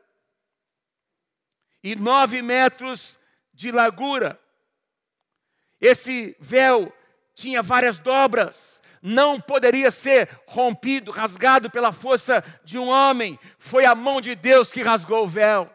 e 1.82 1.96
9 1.96 2.42
metros 2.42 3.18
de 3.54 3.72
largura. 3.72 4.38
Esse 5.80 6.36
véu 6.42 6.94
tinha 7.34 7.64
várias 7.64 7.98
dobras 7.98 8.82
não 9.02 9.40
poderia 9.40 9.90
ser 9.90 10.30
rompido, 10.46 11.10
rasgado 11.12 11.72
pela 11.72 11.92
força 11.92 12.44
de 12.64 12.78
um 12.78 12.88
homem. 12.88 13.40
Foi 13.58 13.84
a 13.84 13.96
mão 13.96 14.22
de 14.22 14.36
Deus 14.36 14.72
que 14.72 14.84
rasgou 14.84 15.24
o 15.24 15.28
véu. 15.28 15.70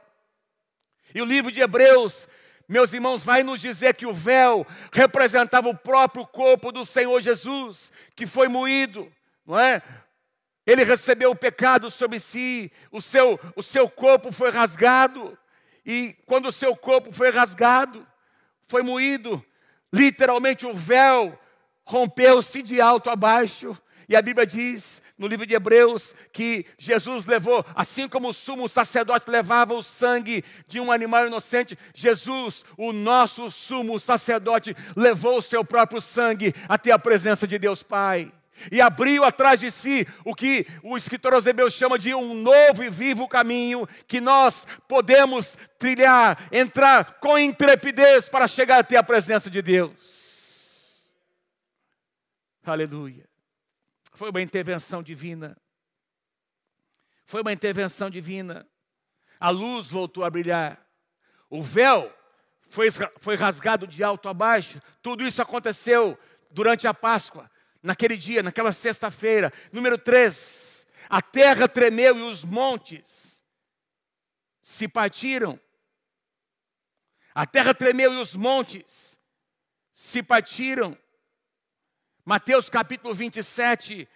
E 1.13 1.21
o 1.21 1.25
livro 1.25 1.51
de 1.51 1.61
Hebreus, 1.61 2.29
meus 2.69 2.93
irmãos, 2.93 3.23
vai 3.23 3.43
nos 3.43 3.61
dizer 3.61 3.95
que 3.95 4.07
o 4.07 4.13
véu 4.13 4.67
representava 4.93 5.69
o 5.69 5.77
próprio 5.77 6.27
corpo 6.27 6.73
do 6.73 6.85
Senhor 6.85 7.21
Jesus, 7.21 7.93
que 8.15 8.27
foi 8.27 8.49
moído, 8.49 9.11
não 9.47 9.59
é? 9.59 9.83
Ele 10.67 10.83
recebeu 10.83 11.31
o 11.31 11.37
pecado 11.37 11.91
sobre 11.91 12.19
si, 12.19 12.73
o 12.91 13.01
seu, 13.01 13.39
o 13.55 13.63
seu 13.63 13.89
corpo 13.89 14.33
foi 14.33 14.51
rasgado, 14.51 15.39
e 15.85 16.17
quando 16.27 16.47
o 16.47 16.53
seu 16.53 16.75
corpo 16.75 17.13
foi 17.13 17.31
rasgado, 17.31 18.05
foi 18.67 18.83
moído, 18.83 19.45
literalmente 19.93 20.67
o 20.67 20.75
véu 20.75 21.39
rompeu-se 21.85 22.63
de 22.63 22.81
alto 22.81 23.09
a 23.09 23.15
baixo. 23.15 23.81
E 24.09 24.15
a 24.15 24.23
Bíblia 24.23 24.47
diz 24.47 25.03
no 25.19 25.27
livro 25.27 25.47
de 25.47 25.55
Hebreus 25.55 26.15
que 26.33 26.67
Jesus 26.79 27.27
levou, 27.27 27.65
assim 27.75 28.09
como 28.09 28.29
o 28.29 28.33
sumo 28.33 28.69
sacerdote 28.69 29.31
levava 29.31 29.75
o 29.75 29.83
sangue 29.83 30.45
de 30.69 30.79
um 30.79 30.93
animal 30.93 31.27
inocente, 31.27 31.77
Jesus, 31.95 32.65
o 32.77 32.93
nosso 32.93 33.51
sumo 33.51 33.99
sacerdote, 33.99 34.77
levou 34.95 35.39
o 35.39 35.43
seu 35.43 35.65
próprio 35.65 36.01
sangue 36.01 36.55
até 36.69 36.93
a 36.93 36.99
presença 36.99 37.47
de 37.47 37.59
Deus 37.59 37.83
Pai. 37.83 38.33
E 38.73 38.81
abriu 38.81 39.23
atrás 39.25 39.61
de 39.61 39.71
si 39.71 40.07
o 40.25 40.35
que 40.35 40.67
o 40.83 40.97
escritor 40.97 41.35
aos 41.35 41.45
chama 41.73 41.99
de 41.99 42.15
um 42.15 42.35
novo 42.35 42.83
e 42.83 42.91
vivo 42.91 43.29
caminho 43.29 43.87
que 44.07 44.21
nós 44.21 44.67
podemos 44.89 45.59
trilhar, 45.79 46.49
entrar 46.51 47.19
com 47.21 47.39
intrepidez 47.39 48.29
para 48.29 48.49
chegar 48.49 48.79
até 48.79 48.97
a 48.97 49.03
presença 49.03 49.51
de 49.51 49.61
Deus. 49.61 49.93
Aleluia. 52.65 53.26
Foi 54.17 54.31
uma 54.31 54.41
intervenção 54.41 55.03
divina. 55.03 55.57
Foi 57.27 57.43
uma 57.43 57.53
intervenção 57.53 58.09
divina. 58.09 58.67
A 59.39 59.51
luz 59.51 59.91
voltou 59.91 60.25
a 60.25 60.31
brilhar. 60.31 60.83
O 61.51 61.63
véu 61.63 62.11
foi, 62.67 62.89
foi 63.19 63.37
rasgado 63.37 63.87
de 63.87 64.03
alto 64.03 64.27
a 64.27 64.33
baixo. 64.33 64.81
Tudo 65.03 65.23
isso 65.23 65.43
aconteceu 65.43 66.19
durante 66.51 66.87
a 66.87 66.95
Páscoa, 66.95 67.51
naquele 67.83 68.17
dia, 68.17 68.43
naquela 68.43 68.73
sexta-feira. 68.73 69.53
Número 69.71 69.99
3. 69.99 70.87
A 71.11 71.21
terra 71.21 71.69
tremeu 71.69 72.19
e 72.19 72.23
os 72.23 72.43
montes 72.43 73.45
se 74.63 74.89
partiram. 74.89 75.61
A 77.35 77.45
terra 77.45 77.75
tremeu 77.75 78.15
e 78.15 78.17
os 78.17 78.35
montes 78.35 79.21
se 79.93 80.23
partiram. 80.23 80.97
Mateus 82.29 82.69
capítulo 82.69 83.15
27, 83.15 84.09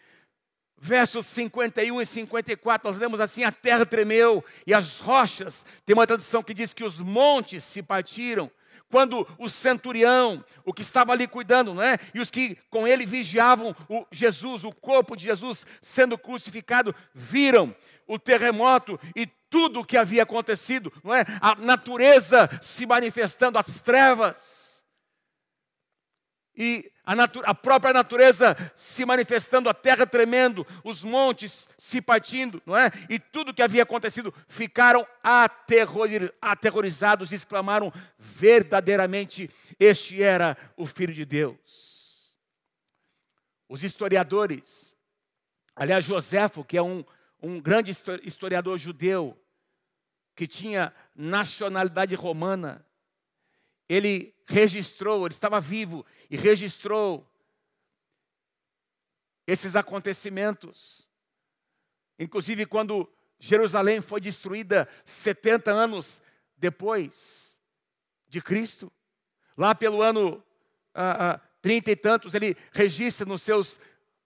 versos 0.77 1.29
51 1.29 2.03
e 2.03 2.05
54, 2.05 2.89
nós 2.89 2.99
lemos 2.99 3.21
assim: 3.21 3.45
a 3.45 3.53
terra 3.53 3.87
tremeu 3.87 4.45
e 4.67 4.75
as 4.75 4.99
rochas, 4.99 5.65
tem 5.87 5.95
uma 5.95 6.09
tradução 6.09 6.43
que 6.43 6.53
diz 6.53 6.75
que 6.75 6.83
os 6.83 6.99
montes 6.99 7.63
se 7.63 7.81
partiram. 7.85 8.51
Quando 8.91 9.25
o 9.39 9.49
centurião, 9.49 10.45
o 10.65 10.73
que 10.73 10.83
estava 10.83 11.13
ali 11.13 11.29
cuidando, 11.29 11.73
não 11.73 11.83
é? 11.85 11.99
E 12.13 12.19
os 12.19 12.33
que 12.33 12.57
com 12.69 12.85
ele 12.85 13.07
vigiavam 13.07 13.77
o 13.89 14.05
Jesus, 14.11 14.65
o 14.65 14.73
corpo 14.73 15.15
de 15.15 15.27
Jesus 15.27 15.65
sendo 15.81 16.19
crucificado, 16.19 16.93
viram 17.15 17.73
o 18.09 18.19
terremoto 18.19 18.99
e 19.15 19.25
tudo 19.49 19.79
o 19.79 19.85
que 19.85 19.97
havia 19.97 20.25
acontecido, 20.25 20.93
não 21.05 21.15
é? 21.15 21.25
A 21.41 21.55
natureza 21.55 22.51
se 22.61 22.85
manifestando, 22.85 23.57
as 23.57 23.81
trevas 23.81 24.71
e 26.57 26.93
a, 27.19 27.51
a, 27.51 27.55
própria 27.55 27.93
natureza 27.93 28.57
se 28.77 29.05
manifestando, 29.05 29.69
a 29.69 29.75
terra 29.75 30.07
tremendo, 30.07 30.67
os 30.85 31.03
montes 31.03 31.69
se 31.77 32.01
partindo, 32.01 32.63
não 32.65 32.77
é? 32.77 32.91
E 33.09 33.19
tudo 33.19 33.53
que 33.53 33.63
havia 33.63 33.83
acontecido 33.83 34.33
ficaram 34.47 35.07
aterrorizados 36.41 37.33
e 37.33 37.35
exclamaram: 37.35 37.93
verdadeiramente 38.19 39.51
este 39.79 40.23
era 40.23 40.57
o 40.77 40.87
Filho 40.87 41.13
de 41.13 41.25
Deus. 41.25 42.37
Os 43.69 43.83
historiadores, 43.83 44.97
aliás, 45.75 46.05
Joséfo, 46.05 46.65
que 46.65 46.77
é 46.77 46.83
um, 46.83 47.05
um 47.43 47.61
grande 47.61 47.91
historiador 48.23 48.79
judeu, 48.79 49.37
que 50.37 50.47
tinha 50.47 50.95
nacionalidade 51.15 52.15
romana, 52.15 52.85
ele 53.91 54.33
registrou, 54.47 55.27
ele 55.27 55.35
estava 55.35 55.61
vivo 55.61 56.07
e 56.31 56.37
registrou 56.37 57.29
esses 59.45 59.75
acontecimentos. 59.75 61.09
Inclusive, 62.17 62.67
quando 62.67 63.13
Jerusalém 63.41 64.01
foi 64.01 64.21
destruída 64.21 64.89
70 65.05 65.73
anos 65.73 66.23
depois 66.57 67.61
de 68.29 68.41
Cristo, 68.41 68.93
lá 69.57 69.75
pelo 69.75 70.03
ano 70.03 70.41
ah, 70.95 71.33
ah, 71.33 71.41
30 71.61 71.91
e 71.91 71.97
tantos, 71.97 72.33
ele 72.33 72.57
registra 72.71 73.27
nos 73.27 73.43
seus, 73.43 73.81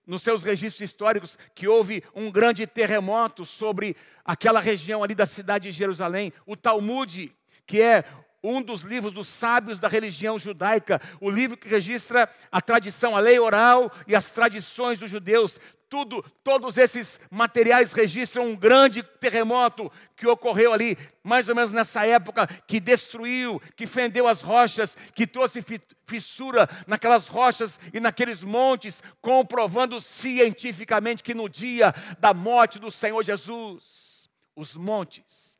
nos 0.06 0.22
seus 0.22 0.42
registros 0.42 0.90
históricos 0.90 1.38
que 1.54 1.66
houve 1.66 2.04
um 2.14 2.30
grande 2.30 2.66
terremoto 2.66 3.46
sobre 3.46 3.96
aquela 4.22 4.60
região 4.60 5.02
ali 5.02 5.14
da 5.14 5.24
cidade 5.24 5.70
de 5.70 5.78
Jerusalém. 5.78 6.34
O 6.44 6.54
Talmud, 6.54 7.34
que 7.64 7.80
é 7.80 8.04
um 8.44 8.60
dos 8.60 8.82
livros 8.82 9.10
dos 9.10 9.26
sábios 9.26 9.80
da 9.80 9.88
religião 9.88 10.38
judaica, 10.38 11.00
o 11.18 11.30
livro 11.30 11.56
que 11.56 11.66
registra 11.66 12.28
a 12.52 12.60
tradição, 12.60 13.16
a 13.16 13.20
lei 13.20 13.38
oral 13.38 13.90
e 14.06 14.14
as 14.14 14.30
tradições 14.30 14.98
dos 14.98 15.10
judeus. 15.10 15.58
Tudo, 15.88 16.22
todos 16.42 16.76
esses 16.76 17.20
materiais 17.30 17.92
registram 17.92 18.46
um 18.46 18.56
grande 18.56 19.02
terremoto 19.02 19.90
que 20.16 20.26
ocorreu 20.26 20.72
ali, 20.72 20.98
mais 21.22 21.48
ou 21.48 21.54
menos 21.54 21.72
nessa 21.72 22.04
época, 22.04 22.46
que 22.66 22.80
destruiu, 22.80 23.60
que 23.76 23.86
fendeu 23.86 24.26
as 24.26 24.40
rochas, 24.40 24.94
que 25.14 25.26
trouxe 25.26 25.64
fissura 26.06 26.68
naquelas 26.86 27.28
rochas 27.28 27.78
e 27.92 28.00
naqueles 28.00 28.42
montes, 28.42 29.02
comprovando 29.22 30.00
cientificamente 30.00 31.22
que 31.22 31.32
no 31.32 31.48
dia 31.48 31.94
da 32.18 32.34
morte 32.34 32.78
do 32.78 32.90
Senhor 32.90 33.22
Jesus, 33.22 34.28
os 34.56 34.76
montes, 34.76 35.58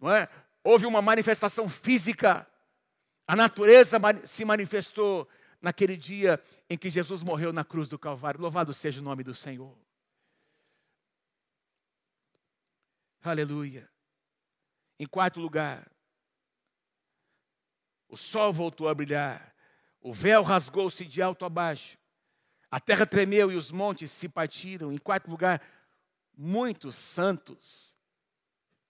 não 0.00 0.10
é? 0.10 0.28
Houve 0.64 0.86
uma 0.86 1.02
manifestação 1.02 1.68
física, 1.68 2.48
a 3.26 3.36
natureza 3.36 3.98
se 4.24 4.44
manifestou 4.44 5.28
naquele 5.60 5.96
dia 5.96 6.40
em 6.68 6.76
que 6.76 6.90
Jesus 6.90 7.22
morreu 7.22 7.52
na 7.52 7.64
cruz 7.64 7.88
do 7.88 7.98
Calvário. 7.98 8.40
Louvado 8.40 8.72
seja 8.72 9.00
o 9.00 9.04
nome 9.04 9.22
do 9.22 9.34
Senhor. 9.34 9.76
Aleluia. 13.22 13.88
Em 14.98 15.06
quarto 15.06 15.40
lugar, 15.40 15.90
o 18.08 18.16
sol 18.16 18.52
voltou 18.52 18.88
a 18.88 18.94
brilhar, 18.94 19.54
o 20.00 20.12
véu 20.12 20.42
rasgou-se 20.42 21.04
de 21.04 21.20
alto 21.20 21.44
a 21.44 21.48
baixo, 21.48 21.98
a 22.70 22.78
terra 22.78 23.06
tremeu 23.06 23.50
e 23.50 23.56
os 23.56 23.70
montes 23.70 24.12
se 24.12 24.28
partiram. 24.28 24.92
Em 24.92 24.98
quarto 24.98 25.30
lugar, 25.30 25.60
muitos 26.36 26.94
santos 26.94 27.96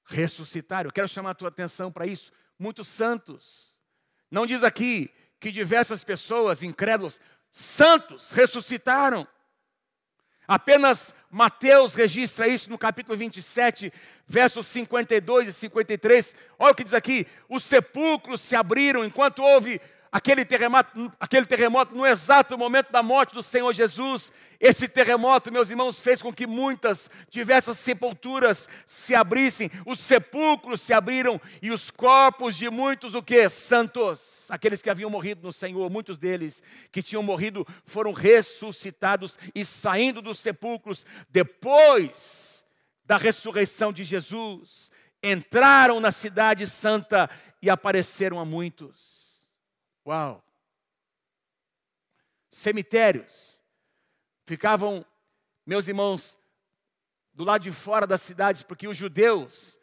ressuscitaram. 0.04 0.88
Eu 0.88 0.92
quero 0.92 1.08
chamar 1.08 1.30
a 1.30 1.34
tua 1.34 1.48
atenção 1.48 1.90
para 1.90 2.06
isso. 2.06 2.32
Muitos 2.58 2.88
santos. 2.88 3.80
Não 4.30 4.46
diz 4.46 4.64
aqui 4.64 5.10
que 5.40 5.52
diversas 5.52 6.02
pessoas 6.02 6.62
incrédulas, 6.62 7.20
santos, 7.50 8.30
ressuscitaram. 8.30 9.26
Apenas 10.46 11.14
Mateus 11.30 11.94
registra 11.94 12.46
isso 12.46 12.70
no 12.70 12.76
capítulo 12.76 13.16
27, 13.16 13.92
versos 14.26 14.66
52 14.66 15.48
e 15.48 15.52
53. 15.52 16.36
Olha 16.58 16.72
o 16.72 16.74
que 16.74 16.84
diz 16.84 16.92
aqui: 16.92 17.26
os 17.48 17.64
sepulcros 17.64 18.40
se 18.40 18.54
abriram 18.54 19.04
enquanto 19.04 19.42
houve 19.42 19.80
aquele 20.14 20.44
terremoto, 20.44 21.12
aquele 21.18 21.44
terremoto 21.44 21.92
no 21.92 22.06
exato 22.06 22.56
momento 22.56 22.92
da 22.92 23.02
morte 23.02 23.34
do 23.34 23.42
Senhor 23.42 23.72
Jesus. 23.72 24.32
Esse 24.60 24.86
terremoto, 24.86 25.50
meus 25.50 25.70
irmãos, 25.70 26.00
fez 26.00 26.22
com 26.22 26.32
que 26.32 26.46
muitas, 26.46 27.10
diversas 27.28 27.78
sepulturas 27.78 28.68
se 28.86 29.12
abrissem, 29.12 29.72
os 29.84 29.98
sepulcros 29.98 30.80
se 30.82 30.92
abriram 30.92 31.40
e 31.60 31.72
os 31.72 31.90
corpos 31.90 32.54
de 32.54 32.70
muitos, 32.70 33.16
o 33.16 33.22
que? 33.24 33.48
Santos, 33.48 34.48
aqueles 34.52 34.80
que 34.80 34.88
haviam 34.88 35.10
morrido 35.10 35.42
no 35.42 35.52
Senhor, 35.52 35.90
muitos 35.90 36.16
deles 36.16 36.62
que 36.92 37.02
tinham 37.02 37.22
morrido 37.22 37.66
foram 37.84 38.12
ressuscitados 38.12 39.36
e 39.52 39.64
saindo 39.64 40.22
dos 40.22 40.38
sepulcros 40.38 41.04
depois 41.28 42.64
da 43.04 43.16
ressurreição 43.16 43.92
de 43.92 44.04
Jesus, 44.04 44.92
entraram 45.20 45.98
na 45.98 46.12
cidade 46.12 46.68
santa 46.68 47.28
e 47.60 47.68
apareceram 47.68 48.38
a 48.38 48.44
muitos. 48.44 49.13
Uau! 50.06 50.44
Cemitérios 52.50 53.60
ficavam, 54.44 55.04
meus 55.66 55.88
irmãos, 55.88 56.38
do 57.32 57.42
lado 57.42 57.62
de 57.62 57.72
fora 57.72 58.06
das 58.06 58.22
cidades, 58.22 58.62
porque 58.62 58.86
os 58.86 58.96
judeus, 58.96 59.78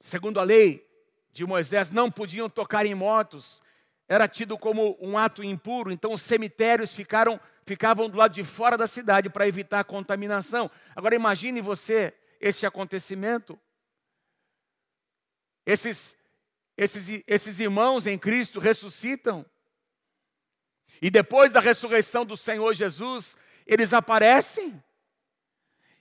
segundo 0.00 0.40
a 0.40 0.42
lei 0.42 0.86
de 1.30 1.46
Moisés, 1.46 1.90
não 1.90 2.10
podiam 2.10 2.50
tocar 2.50 2.84
em 2.84 2.94
mortos, 2.94 3.62
era 4.08 4.28
tido 4.28 4.58
como 4.58 4.96
um 5.00 5.16
ato 5.16 5.42
impuro, 5.42 5.90
então 5.90 6.12
os 6.12 6.22
cemitérios 6.22 6.92
ficaram, 6.92 7.40
ficavam 7.64 8.08
do 8.08 8.18
lado 8.18 8.34
de 8.34 8.44
fora 8.44 8.76
da 8.76 8.86
cidade 8.86 9.30
para 9.30 9.48
evitar 9.48 9.80
a 9.80 9.84
contaminação. 9.84 10.70
Agora 10.94 11.14
imagine 11.14 11.60
você 11.60 12.14
este 12.40 12.66
acontecimento. 12.66 13.58
Esses 15.64 16.15
esses, 16.76 17.22
esses 17.26 17.58
irmãos 17.58 18.06
em 18.06 18.18
Cristo 18.18 18.60
ressuscitam. 18.60 19.44
E 21.00 21.10
depois 21.10 21.52
da 21.52 21.60
ressurreição 21.60 22.24
do 22.24 22.36
Senhor 22.36 22.74
Jesus, 22.74 23.36
eles 23.66 23.92
aparecem. 23.92 24.82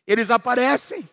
Eles 0.05 0.29
aparecem 0.29 1.07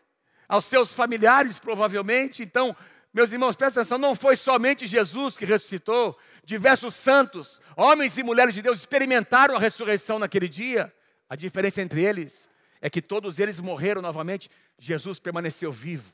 aos 0.48 0.64
seus 0.66 0.92
familiares, 0.92 1.58
provavelmente. 1.58 2.42
Então, 2.42 2.76
meus 3.12 3.32
irmãos, 3.32 3.56
presta 3.56 3.80
atenção: 3.80 3.98
não 3.98 4.14
foi 4.14 4.36
somente 4.36 4.86
Jesus 4.86 5.36
que 5.36 5.44
ressuscitou, 5.44 6.18
diversos 6.44 6.94
santos, 6.94 7.60
homens 7.76 8.16
e 8.18 8.22
mulheres 8.22 8.54
de 8.54 8.62
Deus, 8.62 8.78
experimentaram 8.78 9.56
a 9.56 9.58
ressurreição 9.58 10.18
naquele 10.18 10.48
dia. 10.48 10.92
A 11.28 11.36
diferença 11.36 11.80
entre 11.80 12.02
eles 12.02 12.48
é 12.80 12.90
que 12.90 13.00
todos 13.00 13.38
eles 13.38 13.60
morreram 13.60 14.02
novamente, 14.02 14.50
Jesus 14.78 15.18
permaneceu 15.18 15.70
vivo. 15.72 16.12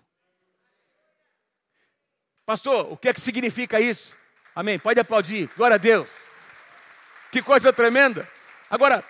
Pastor, 2.49 2.91
o 2.91 2.97
que 2.97 3.11
é 3.11 3.13
que 3.13 3.21
significa 3.21 3.79
isso? 3.79 4.17
Amém. 4.55 4.79
Pode 4.79 4.99
aplaudir. 4.99 5.51
Glória 5.55 5.75
a 5.75 5.79
Deus. 5.79 6.09
Que 7.31 7.43
coisa 7.43 7.75
tremenda. 7.75 8.27
Agora, 8.71 9.05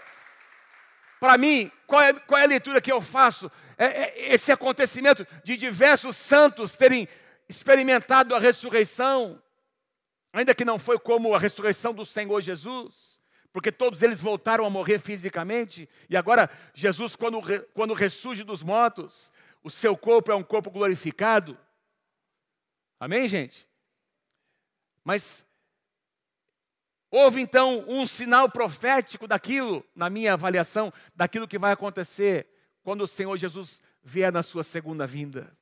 para 1.21 1.39
mim, 1.39 1.71
qual 1.87 2.03
é, 2.03 2.13
qual 2.15 2.41
é, 2.41 2.43
a 2.43 2.49
leitura 2.49 2.81
que 2.81 2.91
eu 2.91 3.01
faço? 3.01 3.49
É, 3.77 3.85
é 3.85 4.35
esse 4.35 4.51
acontecimento 4.51 5.25
de 5.45 5.57
diversos 5.57 6.17
santos 6.17 6.75
terem 6.75 7.07
experimentado 7.49 8.35
a 8.35 8.41
ressurreição, 8.41 9.41
ainda 10.33 10.53
que 10.53 10.65
não 10.65 10.77
foi 10.77 10.99
como 10.99 11.33
a 11.33 11.39
ressurreição 11.39 11.95
do 11.95 12.05
Senhor 12.05 12.41
Jesus, 12.41 13.21
porque 13.53 13.71
todos 13.71 14.03
eles 14.03 14.21
voltaram 14.21 14.67
a 14.67 14.71
morrer 14.71 14.99
fisicamente, 14.99 15.89
e 16.11 16.17
agora 16.17 16.51
Jesus, 16.75 17.15
quando, 17.15 17.41
quando 17.73 17.95
ressurge 17.95 18.43
dos 18.43 18.65
mortos, 18.65 19.31
o 19.63 19.71
seu 19.71 19.97
corpo 19.97 20.33
é 20.33 20.35
um 20.35 20.43
corpo 20.43 20.73
glorificado. 20.73 21.57
Amém, 23.01 23.29
gente? 23.29 23.69
Mas 25.05 25.45
houve 27.11 27.41
então 27.41 27.85
um 27.89 28.07
sinal 28.07 28.51
profético 28.51 29.27
daquilo, 29.27 29.85
na 29.95 30.11
minha 30.11 30.35
avaliação, 30.35 30.93
daquilo 31.15 31.49
que 31.49 31.59
vai 31.59 31.73
acontecer 31.73 32.47
quando 32.83 33.03
o 33.03 33.07
Senhor 33.07 33.37
Jesus 33.37 33.83
vier 34.03 34.33
na 34.33 34.43
sua 34.43 34.65
segunda 34.65 35.07
vinda. 35.07 35.57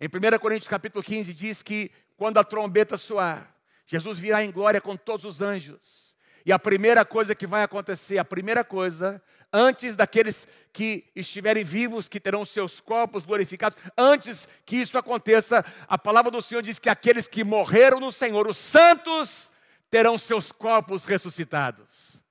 Em 0.00 0.06
1 0.06 0.38
Coríntios 0.38 0.68
capítulo 0.68 1.02
15 1.02 1.34
diz 1.34 1.62
que 1.62 1.90
quando 2.16 2.38
a 2.38 2.44
trombeta 2.44 2.96
soar, 2.96 3.54
Jesus 3.86 4.18
virá 4.18 4.44
em 4.44 4.52
glória 4.52 4.80
com 4.80 4.96
todos 4.96 5.24
os 5.24 5.42
anjos. 5.42 6.16
E 6.44 6.52
a 6.52 6.58
primeira 6.58 7.04
coisa 7.04 7.34
que 7.34 7.46
vai 7.46 7.62
acontecer, 7.62 8.18
a 8.18 8.24
primeira 8.24 8.64
coisa, 8.64 9.22
antes 9.52 9.96
daqueles 9.96 10.46
que 10.72 11.04
estiverem 11.14 11.64
vivos, 11.64 12.08
que 12.08 12.20
terão 12.20 12.44
seus 12.44 12.80
corpos 12.80 13.24
glorificados, 13.24 13.76
antes 13.96 14.48
que 14.64 14.76
isso 14.76 14.96
aconteça, 14.96 15.64
a 15.86 15.98
palavra 15.98 16.30
do 16.30 16.40
Senhor 16.40 16.62
diz 16.62 16.78
que 16.78 16.88
aqueles 16.88 17.28
que 17.28 17.44
morreram 17.44 18.00
no 18.00 18.12
Senhor, 18.12 18.48
os 18.48 18.56
santos, 18.56 19.52
terão 19.90 20.16
seus 20.16 20.52
corpos 20.52 21.04
ressuscitados. 21.04 22.22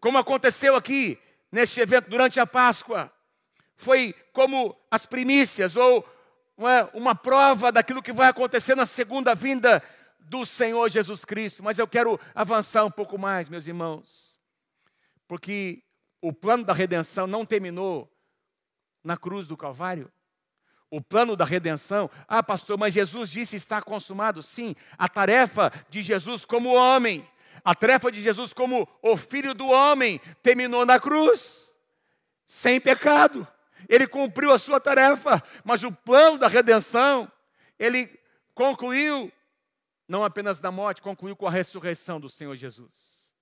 Como 0.00 0.18
aconteceu 0.18 0.74
aqui, 0.74 1.18
neste 1.50 1.80
evento, 1.80 2.08
durante 2.08 2.40
a 2.40 2.46
Páscoa, 2.46 3.12
foi 3.76 4.14
como 4.32 4.76
as 4.90 5.06
primícias, 5.06 5.76
ou 5.76 6.08
uma, 6.56 6.90
uma 6.94 7.14
prova 7.14 7.70
daquilo 7.70 8.02
que 8.02 8.12
vai 8.12 8.28
acontecer 8.28 8.74
na 8.74 8.86
segunda 8.86 9.34
vinda 9.34 9.82
do 10.24 10.44
Senhor 10.44 10.88
Jesus 10.88 11.24
Cristo. 11.24 11.62
Mas 11.62 11.78
eu 11.78 11.86
quero 11.86 12.18
avançar 12.34 12.84
um 12.84 12.90
pouco 12.90 13.18
mais, 13.18 13.48
meus 13.48 13.66
irmãos, 13.66 14.40
porque 15.26 15.82
o 16.20 16.32
plano 16.32 16.64
da 16.64 16.72
redenção 16.72 17.26
não 17.26 17.44
terminou 17.44 18.10
na 19.02 19.16
cruz 19.16 19.46
do 19.46 19.56
Calvário. 19.56 20.10
O 20.90 21.00
plano 21.00 21.34
da 21.34 21.44
redenção, 21.44 22.10
ah, 22.28 22.42
pastor, 22.42 22.78
mas 22.78 22.92
Jesus 22.92 23.30
disse 23.30 23.56
está 23.56 23.80
consumado. 23.80 24.42
Sim, 24.42 24.76
a 24.98 25.08
tarefa 25.08 25.72
de 25.88 26.02
Jesus 26.02 26.44
como 26.44 26.74
homem, 26.74 27.26
a 27.64 27.74
tarefa 27.74 28.12
de 28.12 28.20
Jesus 28.20 28.52
como 28.52 28.86
o 29.00 29.16
filho 29.16 29.54
do 29.54 29.66
homem, 29.68 30.20
terminou 30.42 30.84
na 30.84 31.00
cruz, 31.00 31.72
sem 32.46 32.78
pecado. 32.80 33.48
Ele 33.88 34.06
cumpriu 34.06 34.52
a 34.52 34.58
sua 34.58 34.78
tarefa, 34.78 35.42
mas 35.64 35.82
o 35.82 35.90
plano 35.90 36.38
da 36.38 36.46
redenção, 36.46 37.30
ele 37.78 38.08
concluiu 38.54 39.32
não 40.06 40.24
apenas 40.24 40.60
da 40.60 40.70
morte, 40.70 41.02
concluiu 41.02 41.36
com 41.36 41.46
a 41.46 41.50
ressurreição 41.50 42.20
do 42.20 42.28
Senhor 42.28 42.54
Jesus. 42.56 43.32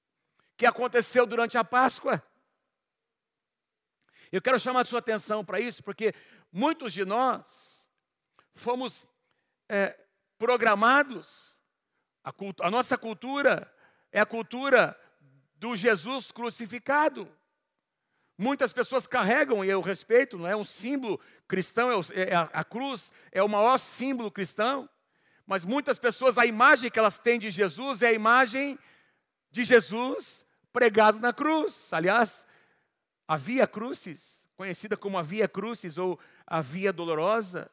Que 0.56 0.66
aconteceu 0.66 1.26
durante 1.26 1.56
a 1.56 1.64
Páscoa. 1.64 2.22
Eu 4.30 4.40
quero 4.40 4.60
chamar 4.60 4.82
a 4.82 4.84
sua 4.84 5.00
atenção 5.00 5.44
para 5.44 5.58
isso, 5.58 5.82
porque 5.82 6.14
muitos 6.52 6.92
de 6.92 7.04
nós 7.04 7.90
fomos 8.54 9.08
é, 9.68 9.98
programados, 10.38 11.60
a, 12.22 12.32
a 12.60 12.70
nossa 12.70 12.96
cultura 12.96 13.72
é 14.12 14.20
a 14.20 14.26
cultura 14.26 14.98
do 15.56 15.76
Jesus 15.76 16.30
crucificado. 16.30 17.28
Muitas 18.36 18.72
pessoas 18.72 19.06
carregam, 19.06 19.64
e 19.64 19.68
eu 19.68 19.80
respeito, 19.80 20.38
não 20.38 20.46
é 20.46 20.56
um 20.56 20.64
símbolo 20.64 21.20
cristão, 21.46 21.90
é, 21.90 22.30
é 22.30 22.34
a, 22.34 22.42
a 22.52 22.64
cruz 22.64 23.12
é 23.30 23.42
o 23.42 23.48
maior 23.48 23.78
símbolo 23.78 24.30
cristão. 24.30 24.88
Mas 25.50 25.64
muitas 25.64 25.98
pessoas, 25.98 26.38
a 26.38 26.46
imagem 26.46 26.88
que 26.92 26.98
elas 27.00 27.18
têm 27.18 27.36
de 27.36 27.50
Jesus 27.50 28.02
é 28.02 28.10
a 28.10 28.12
imagem 28.12 28.78
de 29.50 29.64
Jesus 29.64 30.46
pregado 30.72 31.18
na 31.18 31.32
cruz. 31.32 31.92
Aliás, 31.92 32.46
a 33.26 33.36
Via 33.36 33.66
Crucis, 33.66 34.48
conhecida 34.54 34.96
como 34.96 35.18
a 35.18 35.22
Via 35.22 35.48
Crucis 35.48 35.98
ou 35.98 36.20
a 36.46 36.60
Via 36.60 36.92
Dolorosa, 36.92 37.68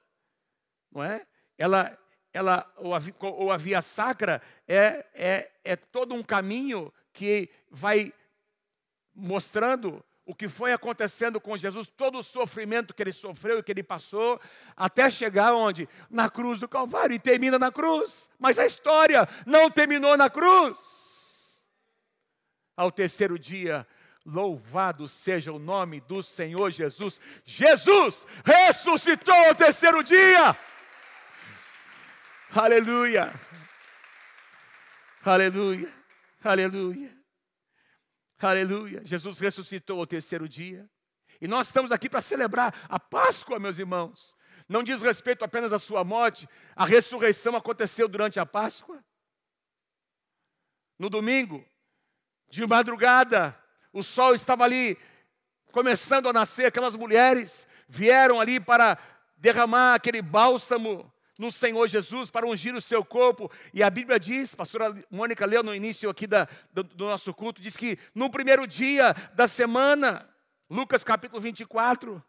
não 0.92 1.04
é? 1.04 1.24
Ela, 1.56 1.96
ela 2.34 2.68
ou, 2.78 2.96
a, 2.96 3.02
ou 3.22 3.52
a 3.52 3.58
Via 3.58 3.80
Sacra 3.80 4.42
é, 4.68 5.06
é, 5.14 5.52
é 5.64 5.76
todo 5.76 6.16
um 6.16 6.24
caminho 6.24 6.92
que 7.14 7.48
vai 7.70 8.12
mostrando 9.14 10.04
o 10.28 10.36
que 10.36 10.50
foi 10.50 10.74
acontecendo 10.74 11.40
com 11.40 11.56
Jesus, 11.56 11.88
todo 11.88 12.20
o 12.20 12.24
sofrimento 12.24 12.94
que 12.94 13.02
ele 13.02 13.14
sofreu 13.14 13.60
e 13.60 13.64
que 13.64 13.72
ele 13.72 13.82
passou, 13.82 14.40
até 14.76 15.10
chegar 15.10 15.54
onde? 15.54 15.88
Na 16.10 16.30
cruz 16.30 16.60
do 16.60 16.68
Calvário, 16.68 17.16
e 17.16 17.20
termina 17.20 17.58
na 17.58 17.72
cruz. 17.72 18.30
Mas 18.38 18.60
a 18.60 18.66
história 18.66 19.28
não 19.46 19.72
terminou 19.72 20.18
na 20.18 20.30
cruz. 20.30 21.64
Ao 22.76 22.92
terceiro 22.92 23.40
dia, 23.40 23.88
louvado 24.26 25.08
seja 25.08 25.54
o 25.54 25.58
nome 25.58 26.02
do 26.02 26.22
Senhor 26.22 26.72
Jesus. 26.72 27.22
Jesus 27.46 28.28
ressuscitou 28.44 29.34
ao 29.34 29.56
terceiro 29.56 30.04
dia. 30.04 30.58
Aleluia. 32.54 33.34
Aleluia. 35.24 35.90
Aleluia. 36.44 37.17
Aleluia. 38.40 39.02
Jesus 39.04 39.40
ressuscitou 39.40 40.00
ao 40.00 40.08
terceiro 40.08 40.48
dia. 40.48 40.90
E 41.42 41.48
nós 41.48 41.68
estamos 41.68 41.92
aqui 41.92 42.10
para 42.10 42.22
celebrar 42.22 42.74
a 42.88 43.00
Páscoa, 43.00 43.60
meus 43.60 43.80
irmãos. 43.80 44.36
Não 44.68 44.84
diz 44.84 45.02
respeito 45.02 45.46
apenas 45.46 45.72
à 45.72 45.80
sua 45.80 46.04
morte, 46.04 46.48
a 46.76 46.86
ressurreição 46.86 47.56
aconteceu 47.56 48.08
durante 48.08 48.40
a 48.40 48.46
Páscoa. 48.46 49.04
No 51.00 51.10
domingo, 51.10 51.66
de 52.50 52.66
madrugada, 52.66 53.58
o 53.94 54.04
sol 54.04 54.34
estava 54.34 54.64
ali 54.64 54.98
começando 55.72 56.28
a 56.28 56.34
nascer, 56.34 56.66
aquelas 56.66 56.96
mulheres 56.96 57.68
vieram 57.88 58.42
ali 58.42 58.60
para 58.60 58.98
derramar 59.38 59.94
aquele 59.94 60.22
bálsamo 60.22 61.12
no 61.38 61.52
Senhor 61.52 61.88
Jesus 61.88 62.32
para 62.32 62.48
ungir 62.48 62.76
o 62.76 62.82
seu 62.82 63.04
corpo. 63.04 63.52
E 63.74 63.84
a 63.84 63.90
Bíblia 63.90 64.20
diz, 64.20 64.54
a 64.54 64.58
pastora 64.58 64.94
Mônica 65.10 65.46
leu 65.46 65.64
no 65.64 65.76
início 65.76 66.10
aqui 66.10 66.28
da, 66.28 66.48
do, 66.74 66.84
do 66.84 67.06
nosso 67.06 67.34
culto, 67.34 67.62
diz 67.62 67.76
que 67.76 67.98
no 68.14 68.30
primeiro 68.30 68.68
dia 68.68 69.16
da 69.34 69.48
semana, 69.48 70.28
Lucas 70.70 71.04
capítulo 71.04 71.42
24, 71.42 72.24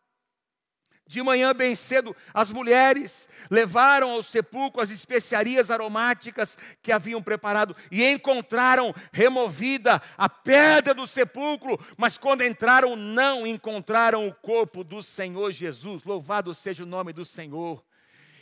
de 1.09 1.23
manhã 1.23 1.55
bem 1.55 1.75
cedo, 1.75 2.14
as 2.35 2.51
mulheres 2.53 3.31
levaram 3.51 4.11
ao 4.11 4.23
sepulcro 4.23 4.83
as 4.83 4.90
especiarias 4.90 5.71
aromáticas 5.71 6.59
que 6.83 6.92
haviam 6.92 7.23
preparado 7.23 7.75
e 7.90 8.05
encontraram 8.05 8.94
removida 9.11 10.03
a 10.18 10.29
pedra 10.29 10.92
do 10.92 11.07
sepulcro, 11.07 11.81
mas 11.97 12.18
quando 12.18 12.44
entraram, 12.44 12.94
não 12.94 13.47
encontraram 13.47 14.29
o 14.29 14.35
corpo 14.35 14.85
do 14.85 15.03
Senhor 15.03 15.51
Jesus. 15.51 16.05
Louvado 16.05 16.55
seja 16.55 16.83
o 16.83 16.87
nome 16.87 17.14
do 17.14 17.25
Senhor 17.25 17.83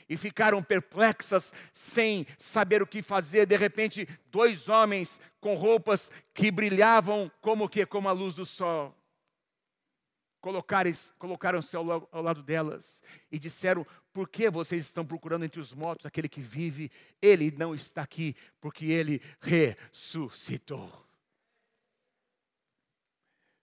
e 0.09 0.17
ficaram 0.17 0.63
perplexas, 0.63 1.53
sem 1.73 2.27
saber 2.39 2.83
o 2.83 2.87
que 2.87 3.03
fazer. 3.03 3.47
De 3.47 3.57
repente, 3.57 4.09
dois 4.31 4.69
homens 4.69 5.21
com 5.41 5.55
roupas 5.55 6.11
que 6.33 6.51
brilhavam 6.51 7.31
como 7.41 7.69
que 7.69 7.85
como 7.85 8.09
a 8.09 8.13
luz 8.13 8.35
do 8.35 8.47
sol. 8.47 8.95
Colocaram-se 11.19 11.77
ao, 11.77 12.09
ao 12.13 12.23
lado 12.23 12.43
delas 12.43 13.03
e 13.33 13.39
disseram: 13.39 13.85
Por 14.13 14.29
que 14.29 14.49
vocês 14.49 14.85
estão 14.85 15.05
procurando 15.05 15.45
entre 15.45 15.61
os 15.61 15.73
mortos 15.73 16.07
aquele 16.07 16.29
que 16.29 16.41
vive? 16.41 16.91
Ele 17.21 17.51
não 17.51 17.75
está 17.75 18.03
aqui, 18.03 18.37
porque 18.61 18.87
ele 18.87 19.21
ressuscitou. 19.41 21.05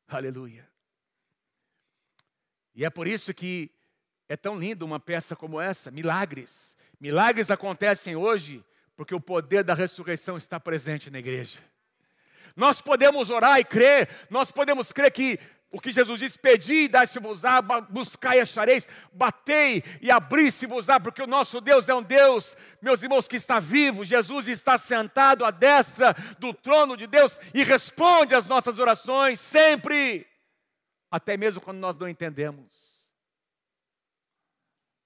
Aleluia. 0.07 0.69
E 2.75 2.83
é 2.83 2.89
por 2.89 3.07
isso 3.07 3.33
que 3.33 3.71
é 4.33 4.35
tão 4.35 4.57
lindo 4.57 4.83
uma 4.83 4.99
peça 4.99 5.35
como 5.35 5.61
essa, 5.61 5.91
milagres. 5.91 6.75
Milagres 6.99 7.51
acontecem 7.51 8.15
hoje 8.15 8.65
porque 8.95 9.13
o 9.13 9.21
poder 9.21 9.63
da 9.63 9.75
ressurreição 9.75 10.37
está 10.37 10.59
presente 10.59 11.11
na 11.11 11.19
igreja. 11.19 11.59
Nós 12.55 12.81
podemos 12.81 13.29
orar 13.29 13.59
e 13.59 13.63
crer, 13.63 14.09
nós 14.31 14.51
podemos 14.51 14.91
crer 14.91 15.11
que 15.11 15.39
o 15.71 15.79
que 15.79 15.91
Jesus 15.91 16.19
diz, 16.19 16.35
pedi 16.35 16.85
e 16.85 16.87
dai-se-vos-á, 16.87 17.61
buscai 17.61 18.39
e 18.39 18.41
achareis, 18.41 18.87
batei 19.11 19.83
e 20.01 20.09
abri-se-vos-á, 20.09 20.99
porque 20.99 21.21
o 21.21 21.27
nosso 21.27 21.61
Deus 21.61 21.87
é 21.87 21.93
um 21.93 22.01
Deus, 22.01 22.57
meus 22.81 23.03
irmãos, 23.03 23.27
que 23.27 23.35
está 23.35 23.59
vivo, 23.59 24.03
Jesus 24.03 24.47
está 24.47 24.79
sentado 24.79 25.45
à 25.45 25.51
destra 25.51 26.15
do 26.39 26.55
trono 26.55 26.97
de 26.97 27.05
Deus 27.05 27.39
e 27.53 27.63
responde 27.63 28.33
às 28.33 28.47
nossas 28.47 28.79
orações 28.79 29.39
sempre, 29.39 30.25
até 31.11 31.37
mesmo 31.37 31.61
quando 31.61 31.77
nós 31.77 31.97
não 31.97 32.09
entendemos. 32.09 32.82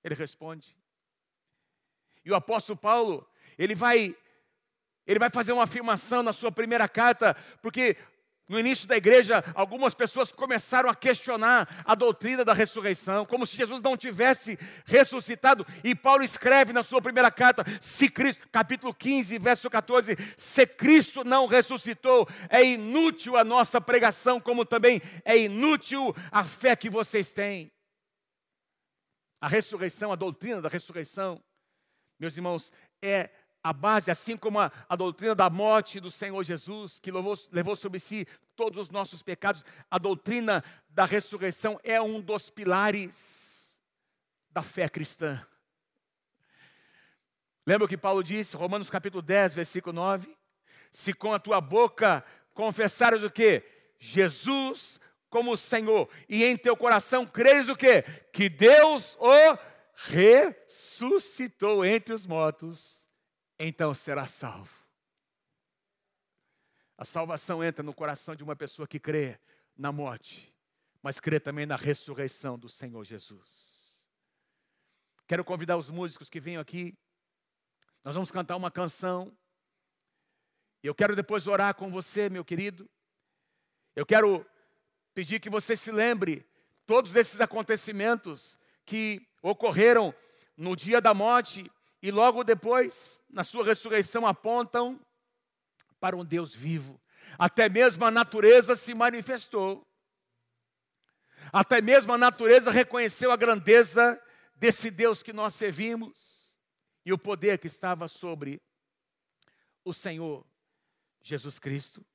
Ele 0.07 0.15
responde. 0.15 0.73
E 2.23 2.31
o 2.31 2.35
apóstolo 2.35 2.77
Paulo, 2.77 3.27
ele 3.57 3.75
vai 3.75 4.15
ele 5.05 5.19
vai 5.19 5.29
fazer 5.29 5.53
uma 5.53 5.63
afirmação 5.63 6.21
na 6.21 6.33
sua 6.33 6.51
primeira 6.51 6.87
carta, 6.89 7.33
porque 7.61 7.95
no 8.47 8.59
início 8.59 8.87
da 8.87 8.97
igreja, 8.97 9.43
algumas 9.53 9.93
pessoas 9.93 10.31
começaram 10.31 10.89
a 10.89 10.95
questionar 10.95 11.67
a 11.85 11.95
doutrina 11.95 12.43
da 12.43 12.53
ressurreição, 12.53 13.25
como 13.25 13.45
se 13.45 13.55
Jesus 13.55 13.81
não 13.81 13.95
tivesse 13.95 14.57
ressuscitado. 14.85 15.65
E 15.83 15.93
Paulo 15.95 16.23
escreve 16.23 16.71
na 16.73 16.83
sua 16.83 17.01
primeira 17.01 17.31
carta, 17.31 17.63
se 17.79 18.09
Cristo, 18.09 18.47
capítulo 18.49 18.93
15, 18.93 19.37
verso 19.37 19.69
14, 19.69 20.17
se 20.35 20.65
Cristo 20.65 21.23
não 21.25 21.45
ressuscitou, 21.45 22.27
é 22.49 22.63
inútil 22.63 23.37
a 23.37 23.43
nossa 23.43 23.79
pregação, 23.79 24.39
como 24.39 24.65
também 24.65 25.01
é 25.25 25.37
inútil 25.37 26.15
a 26.31 26.43
fé 26.43 26.75
que 26.75 26.89
vocês 26.89 27.31
têm. 27.33 27.71
A 29.39 29.47
ressurreição, 29.47 30.11
a 30.11 30.15
doutrina 30.15 30.61
da 30.61 30.69
ressurreição, 30.69 31.41
meus 32.19 32.35
irmãos, 32.35 32.71
é 33.01 33.29
a 33.63 33.73
base, 33.73 34.09
assim 34.09 34.37
como 34.37 34.59
a, 34.59 34.71
a 34.87 34.95
doutrina 34.95 35.35
da 35.35 35.49
morte 35.49 35.99
do 35.99 36.09
Senhor 36.09 36.41
Jesus, 36.43 36.99
que 36.99 37.11
levou, 37.11 37.33
levou 37.51 37.75
sobre 37.75 37.99
si 37.99 38.27
todos 38.55 38.79
os 38.79 38.89
nossos 38.89 39.21
pecados, 39.21 39.63
a 39.91 39.97
doutrina 39.97 40.63
da 40.89 41.05
ressurreição 41.05 41.79
é 41.83 42.01
um 42.01 42.19
dos 42.19 42.49
pilares 42.49 43.77
da 44.49 44.63
fé 44.63 44.89
cristã. 44.89 45.45
Lembra 47.65 47.85
o 47.85 47.87
que 47.87 47.97
Paulo 47.97 48.23
disse, 48.23 48.55
Romanos 48.55 48.89
capítulo 48.89 49.21
10, 49.21 49.53
versículo 49.53 49.93
9? 49.93 50.35
Se 50.91 51.13
com 51.13 51.33
a 51.33 51.39
tua 51.39 51.59
boca 51.59 52.23
confessares 52.53 53.21
o 53.23 53.29
que? 53.29 53.63
Jesus 53.99 54.99
como 55.29 55.57
Senhor, 55.57 56.09
e 56.29 56.43
em 56.43 56.57
teu 56.57 56.75
coração 56.75 57.25
creres 57.25 57.67
o 57.67 57.75
quê? 57.75 58.03
Que 58.31 58.49
Deus 58.49 59.17
o 59.19 59.57
ressuscitou 59.93 61.83
entre 61.83 62.13
os 62.13 62.25
mortos, 62.25 63.09
então 63.59 63.93
será 63.93 64.25
salvo. 64.25 64.75
A 66.97 67.05
salvação 67.05 67.63
entra 67.63 67.83
no 67.83 67.93
coração 67.93 68.35
de 68.35 68.43
uma 68.43 68.55
pessoa 68.55 68.87
que 68.87 68.99
crê 68.99 69.39
na 69.75 69.91
morte, 69.91 70.53
mas 71.01 71.19
crê 71.19 71.39
também 71.39 71.65
na 71.65 71.75
ressurreição 71.75 72.57
do 72.57 72.69
Senhor 72.69 73.03
Jesus. 73.03 73.77
Quero 75.27 75.43
convidar 75.43 75.77
os 75.77 75.89
músicos 75.89 76.29
que 76.29 76.39
venham 76.39 76.61
aqui. 76.61 76.97
Nós 78.03 78.15
vamos 78.15 78.31
cantar 78.31 78.55
uma 78.55 78.71
canção. 78.71 79.37
Eu 80.81 80.95
quero 80.95 81.15
depois 81.15 81.47
orar 81.47 81.75
com 81.75 81.91
você, 81.91 82.29
meu 82.29 82.45
querido. 82.45 82.89
Eu 83.95 84.05
quero 84.05 84.45
pedir 85.17 85.39
que 85.39 85.49
você 85.49 85.75
se 85.75 85.91
lembre 85.91 86.45
todos 86.85 87.15
esses 87.15 87.41
acontecimentos 87.41 88.55
que 88.85 89.27
ocorreram 89.41 90.13
no 90.55 90.75
dia 90.75 91.01
da 91.01 91.11
morte 91.11 91.71
e 92.03 92.11
logo 92.11 92.43
depois, 92.43 93.19
na 93.27 93.43
sua 93.43 93.65
ressurreição, 93.65 94.27
apontam 94.27 95.03
para 95.99 96.15
um 96.15 96.23
Deus 96.23 96.53
vivo. 96.53 97.01
Até 97.35 97.67
mesmo 97.67 98.05
a 98.05 98.11
natureza 98.11 98.75
se 98.75 98.93
manifestou. 98.93 99.83
Até 101.51 101.81
mesmo 101.81 102.13
a 102.13 102.17
natureza 102.19 102.69
reconheceu 102.69 103.31
a 103.31 103.35
grandeza 103.35 104.21
desse 104.55 104.91
Deus 104.91 105.23
que 105.23 105.33
nós 105.33 105.55
servimos 105.55 106.55
e 107.03 107.11
o 107.11 107.17
poder 107.17 107.57
que 107.57 107.65
estava 107.65 108.07
sobre 108.07 108.61
o 109.83 109.95
Senhor 109.95 110.45
Jesus 111.23 111.57
Cristo. 111.57 112.05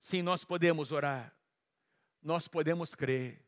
Sim, 0.00 0.20
nós 0.22 0.44
podemos 0.44 0.90
orar 0.90 1.37
nós 2.22 2.48
podemos 2.48 2.94
crer, 2.94 3.42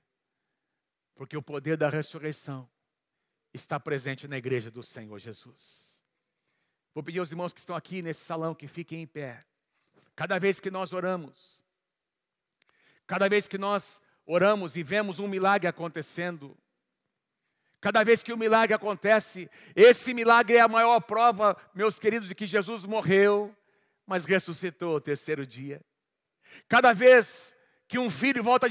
porque 1.14 1.36
o 1.36 1.42
poder 1.42 1.76
da 1.76 1.88
ressurreição 1.88 2.68
está 3.52 3.78
presente 3.78 4.28
na 4.28 4.38
igreja 4.38 4.70
do 4.70 4.82
Senhor 4.82 5.18
Jesus. 5.18 6.00
Vou 6.94 7.02
pedir 7.02 7.18
aos 7.18 7.30
irmãos 7.30 7.52
que 7.52 7.60
estão 7.60 7.76
aqui 7.76 8.02
nesse 8.02 8.24
salão 8.24 8.54
que 8.54 8.66
fiquem 8.66 9.02
em 9.02 9.06
pé. 9.06 9.40
Cada 10.14 10.38
vez 10.38 10.60
que 10.60 10.70
nós 10.70 10.92
oramos, 10.92 11.62
cada 13.06 13.28
vez 13.28 13.48
que 13.48 13.58
nós 13.58 14.00
oramos 14.26 14.76
e 14.76 14.82
vemos 14.82 15.18
um 15.18 15.28
milagre 15.28 15.68
acontecendo, 15.68 16.56
cada 17.80 18.04
vez 18.04 18.22
que 18.22 18.32
o 18.32 18.36
um 18.36 18.38
milagre 18.38 18.74
acontece, 18.74 19.50
esse 19.74 20.12
milagre 20.12 20.56
é 20.56 20.60
a 20.60 20.68
maior 20.68 21.00
prova, 21.00 21.56
meus 21.74 21.98
queridos, 21.98 22.28
de 22.28 22.34
que 22.34 22.46
Jesus 22.46 22.84
morreu, 22.84 23.54
mas 24.06 24.24
ressuscitou 24.24 24.96
o 24.96 25.00
terceiro 25.00 25.46
dia. 25.46 25.80
Cada 26.68 26.92
vez 26.92 27.56
que 27.90 27.98
um 27.98 28.08
filho 28.08 28.40
volta, 28.40 28.68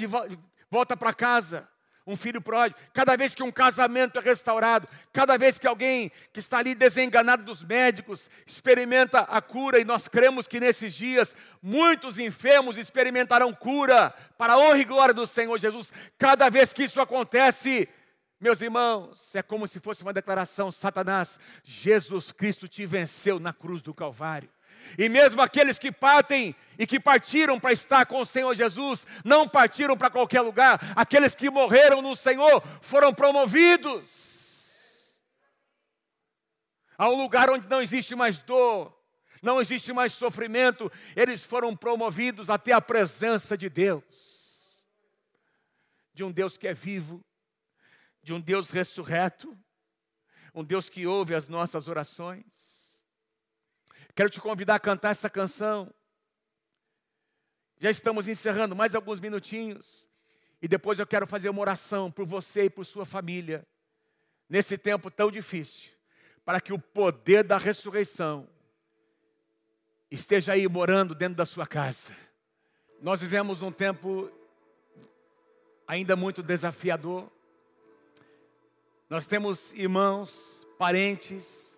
volta 0.71 0.95
para 0.95 1.13
casa, 1.13 1.67
um 2.07 2.15
filho 2.15 2.41
pródigo, 2.41 2.79
cada 2.93 3.17
vez 3.17 3.35
que 3.35 3.43
um 3.43 3.51
casamento 3.51 4.17
é 4.17 4.21
restaurado, 4.21 4.87
cada 5.11 5.37
vez 5.37 5.59
que 5.59 5.67
alguém 5.67 6.09
que 6.31 6.39
está 6.39 6.59
ali 6.59 6.73
desenganado 6.73 7.43
dos 7.43 7.61
médicos 7.61 8.31
experimenta 8.47 9.19
a 9.19 9.41
cura, 9.41 9.77
e 9.77 9.83
nós 9.83 10.07
cremos 10.07 10.47
que 10.47 10.61
nesses 10.61 10.93
dias 10.93 11.35
muitos 11.61 12.17
enfermos 12.17 12.77
experimentarão 12.77 13.53
cura 13.53 14.11
para 14.37 14.53
a 14.53 14.57
honra 14.57 14.77
e 14.77 14.85
glória 14.85 15.13
do 15.13 15.27
Senhor 15.27 15.59
Jesus. 15.59 15.91
Cada 16.17 16.47
vez 16.47 16.71
que 16.71 16.85
isso 16.85 17.01
acontece, 17.01 17.89
meus 18.39 18.61
irmãos, 18.61 19.35
é 19.35 19.43
como 19.43 19.67
se 19.67 19.81
fosse 19.81 20.01
uma 20.01 20.13
declaração: 20.13 20.71
Satanás, 20.71 21.37
Jesus 21.61 22.31
Cristo 22.31 22.69
te 22.69 22.85
venceu 22.85 23.37
na 23.37 23.51
cruz 23.51 23.81
do 23.81 23.93
Calvário. 23.93 24.49
E 24.97 25.09
mesmo 25.09 25.41
aqueles 25.41 25.77
que 25.79 25.91
partem 25.91 26.55
e 26.77 26.87
que 26.87 26.99
partiram 26.99 27.59
para 27.59 27.71
estar 27.71 28.05
com 28.05 28.21
o 28.21 28.25
Senhor 28.25 28.53
Jesus, 28.55 29.05
não 29.23 29.47
partiram 29.47 29.97
para 29.97 30.09
qualquer 30.09 30.41
lugar, 30.41 30.79
aqueles 30.95 31.35
que 31.35 31.49
morreram 31.49 32.01
no 32.01 32.15
Senhor 32.15 32.63
foram 32.81 33.13
promovidos. 33.13 34.29
A 36.97 37.09
um 37.09 37.21
lugar 37.21 37.49
onde 37.49 37.67
não 37.67 37.81
existe 37.81 38.15
mais 38.15 38.39
dor, 38.39 38.97
não 39.41 39.59
existe 39.59 39.93
mais 39.93 40.13
sofrimento, 40.13 40.91
eles 41.15 41.43
foram 41.43 41.75
promovidos 41.75 42.49
até 42.49 42.73
a 42.73 42.81
presença 42.81 43.57
de 43.57 43.69
Deus, 43.69 44.03
de 46.13 46.23
um 46.23 46.31
Deus 46.31 46.57
que 46.57 46.67
é 46.67 46.73
vivo, 46.73 47.21
de 48.21 48.33
um 48.33 48.39
Deus 48.39 48.69
ressurreto, 48.69 49.57
um 50.53 50.63
Deus 50.63 50.89
que 50.89 51.07
ouve 51.07 51.35
as 51.35 51.47
nossas 51.47 51.87
orações. 51.87 52.78
Quero 54.19 54.29
te 54.29 54.41
convidar 54.41 54.75
a 54.75 54.79
cantar 54.81 55.11
essa 55.11 55.29
canção. 55.29 55.89
Já 57.79 57.89
estamos 57.89 58.27
encerrando 58.27 58.75
mais 58.75 58.93
alguns 58.93 59.17
minutinhos. 59.17 60.09
E 60.61 60.67
depois 60.67 60.99
eu 60.99 61.07
quero 61.07 61.25
fazer 61.25 61.47
uma 61.47 61.61
oração 61.61 62.11
por 62.11 62.25
você 62.25 62.65
e 62.65 62.69
por 62.69 62.85
sua 62.85 63.05
família. 63.05 63.65
Nesse 64.49 64.77
tempo 64.77 65.09
tão 65.09 65.31
difícil. 65.31 65.93
Para 66.43 66.59
que 66.59 66.73
o 66.73 66.77
poder 66.77 67.45
da 67.45 67.57
ressurreição 67.57 68.45
esteja 70.11 70.51
aí 70.51 70.67
morando 70.67 71.15
dentro 71.15 71.37
da 71.37 71.45
sua 71.45 71.65
casa. 71.65 72.13
Nós 73.01 73.21
vivemos 73.21 73.61
um 73.61 73.71
tempo 73.71 74.29
ainda 75.87 76.17
muito 76.17 76.43
desafiador. 76.43 77.31
Nós 79.09 79.25
temos 79.25 79.71
irmãos, 79.71 80.67
parentes, 80.77 81.68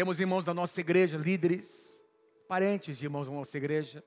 temos 0.00 0.18
irmãos 0.18 0.46
da 0.46 0.54
nossa 0.54 0.80
igreja, 0.80 1.18
líderes, 1.18 2.02
parentes 2.48 2.96
de 2.96 3.04
irmãos 3.04 3.28
da 3.28 3.34
nossa 3.34 3.54
igreja, 3.58 4.02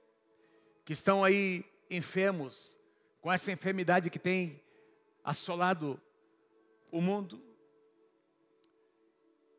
que 0.83 0.91
estão 0.91 1.23
aí 1.23 1.63
enfermos, 1.87 2.79
com 3.21 3.31
essa 3.31 3.51
enfermidade 3.51 4.09
que 4.09 4.17
tem 4.17 4.59
assolado 5.23 6.01
o 6.91 6.99
mundo. 6.99 7.39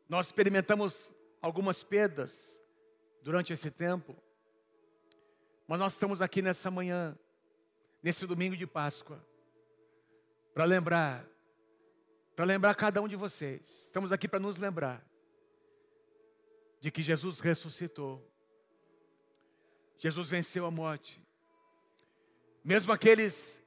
Nós 0.09 0.25
experimentamos 0.25 1.09
algumas 1.41 1.83
perdas 1.83 2.61
durante 3.21 3.53
esse 3.53 3.71
tempo, 3.71 4.13
mas 5.65 5.79
nós 5.79 5.93
estamos 5.93 6.21
aqui 6.21 6.41
nessa 6.41 6.69
manhã, 6.69 7.17
nesse 8.03 8.27
domingo 8.27 8.57
de 8.57 8.67
Páscoa, 8.67 9.25
para 10.53 10.65
lembrar, 10.65 11.25
para 12.35 12.43
lembrar 12.43 12.75
cada 12.75 13.01
um 13.01 13.07
de 13.07 13.15
vocês. 13.15 13.85
Estamos 13.85 14.11
aqui 14.11 14.27
para 14.27 14.41
nos 14.41 14.57
lembrar 14.57 15.14
de 16.85 16.91
que 16.91 17.01
Jesus 17.01 17.39
ressuscitou. 17.39 18.23
Jesus 19.97 20.29
venceu 20.29 20.67
a 20.67 20.69
morte. 20.69 21.19
Mesmo 22.63 22.93
aqueles 22.93 23.59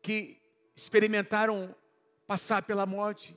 que 0.00 0.40
experimentaram 0.74 1.76
passar 2.26 2.62
pela 2.62 2.86
morte. 2.86 3.36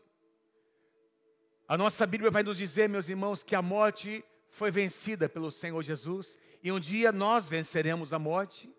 A 1.67 1.77
nossa 1.77 2.07
Bíblia 2.07 2.31
vai 2.31 2.43
nos 2.43 2.57
dizer, 2.57 2.87
meus 2.87 3.09
irmãos, 3.09 3.43
que 3.43 3.57
a 3.57 3.61
morte 3.61 4.23
foi 4.51 4.71
vencida 4.71 5.27
pelo 5.27 5.51
Senhor 5.51 5.83
Jesus 5.83 6.39
e 6.63 6.71
um 6.71 6.79
dia 6.79 7.11
nós 7.11 7.49
venceremos 7.49 8.13
a 8.13 8.19
morte. 8.19 8.73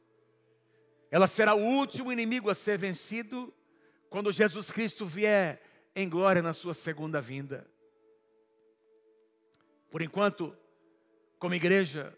Ela 1.11 1.27
será 1.27 1.55
o 1.55 1.61
último 1.63 2.11
inimigo 2.11 2.49
a 2.49 2.55
ser 2.55 2.79
vencido 2.79 3.53
quando 4.09 4.33
Jesus 4.33 4.71
Cristo 4.71 5.05
vier 5.05 5.61
em 5.95 6.09
glória 6.09 6.41
na 6.41 6.55
sua 6.55 6.73
segunda 6.73 7.21
vinda. 7.21 7.71
Por 9.91 10.03
enquanto, 10.03 10.57
como 11.39 11.55
igreja, 11.55 12.17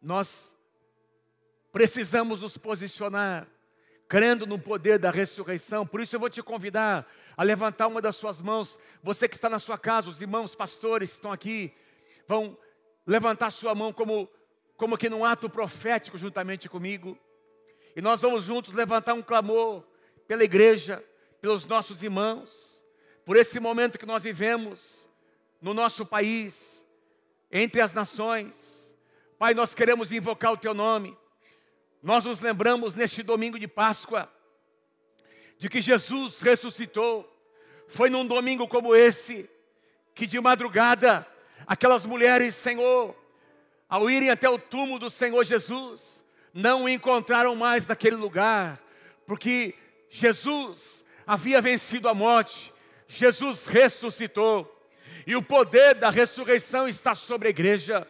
nós 0.00 0.56
precisamos 1.72 2.42
nos 2.42 2.56
posicionar 2.56 3.48
crendo 4.08 4.44
no 4.44 4.58
poder 4.58 4.98
da 4.98 5.10
ressurreição. 5.10 5.86
Por 5.86 6.00
isso 6.00 6.16
eu 6.16 6.20
vou 6.20 6.28
te 6.28 6.42
convidar 6.42 7.06
a 7.36 7.42
levantar 7.44 7.86
uma 7.86 8.02
das 8.02 8.16
suas 8.16 8.40
mãos. 8.40 8.78
Você 9.02 9.28
que 9.28 9.36
está 9.36 9.48
na 9.48 9.60
sua 9.60 9.78
casa, 9.78 10.10
os 10.10 10.20
irmãos 10.20 10.54
pastores 10.54 11.10
que 11.10 11.14
estão 11.14 11.30
aqui, 11.30 11.72
vão 12.26 12.58
levantar 13.06 13.50
sua 13.50 13.74
mão 13.74 13.92
como 13.92 14.28
como 14.80 14.96
que 14.96 15.10
num 15.10 15.26
ato 15.26 15.50
profético 15.50 16.16
juntamente 16.16 16.66
comigo. 16.66 17.18
E 17.94 18.00
nós 18.00 18.22
vamos 18.22 18.44
juntos 18.44 18.72
levantar 18.72 19.12
um 19.12 19.20
clamor 19.20 19.84
pela 20.26 20.42
igreja, 20.42 21.04
pelos 21.38 21.66
nossos 21.66 22.02
irmãos, 22.02 22.82
por 23.26 23.36
esse 23.36 23.60
momento 23.60 23.98
que 23.98 24.06
nós 24.06 24.22
vivemos 24.22 25.09
no 25.60 25.74
nosso 25.74 26.06
país, 26.06 26.84
entre 27.50 27.80
as 27.80 27.92
nações. 27.92 28.94
Pai, 29.38 29.54
nós 29.54 29.74
queremos 29.74 30.12
invocar 30.12 30.52
o 30.52 30.56
Teu 30.56 30.72
nome. 30.72 31.16
Nós 32.02 32.24
nos 32.24 32.40
lembramos 32.40 32.94
neste 32.94 33.22
domingo 33.22 33.58
de 33.58 33.68
Páscoa 33.68 34.30
de 35.58 35.68
que 35.68 35.82
Jesus 35.82 36.40
ressuscitou. 36.40 37.30
Foi 37.86 38.08
num 38.08 38.26
domingo 38.26 38.66
como 38.66 38.94
esse 38.96 39.48
que 40.14 40.26
de 40.26 40.40
madrugada 40.40 41.26
aquelas 41.66 42.06
mulheres, 42.06 42.54
Senhor, 42.54 43.14
ao 43.88 44.08
irem 44.08 44.30
até 44.30 44.48
o 44.48 44.58
túmulo 44.58 44.98
do 44.98 45.10
Senhor 45.10 45.44
Jesus, 45.44 46.24
não 46.54 46.84
o 46.84 46.88
encontraram 46.88 47.54
mais 47.54 47.86
naquele 47.86 48.16
lugar, 48.16 48.80
porque 49.26 49.74
Jesus 50.08 51.04
havia 51.26 51.60
vencido 51.60 52.08
a 52.08 52.14
morte, 52.14 52.72
Jesus 53.06 53.66
ressuscitou 53.66 54.79
e 55.30 55.36
o 55.36 55.40
poder 55.40 55.94
da 55.94 56.10
ressurreição 56.10 56.88
está 56.88 57.14
sobre 57.14 57.46
a 57.46 57.50
igreja. 57.50 58.04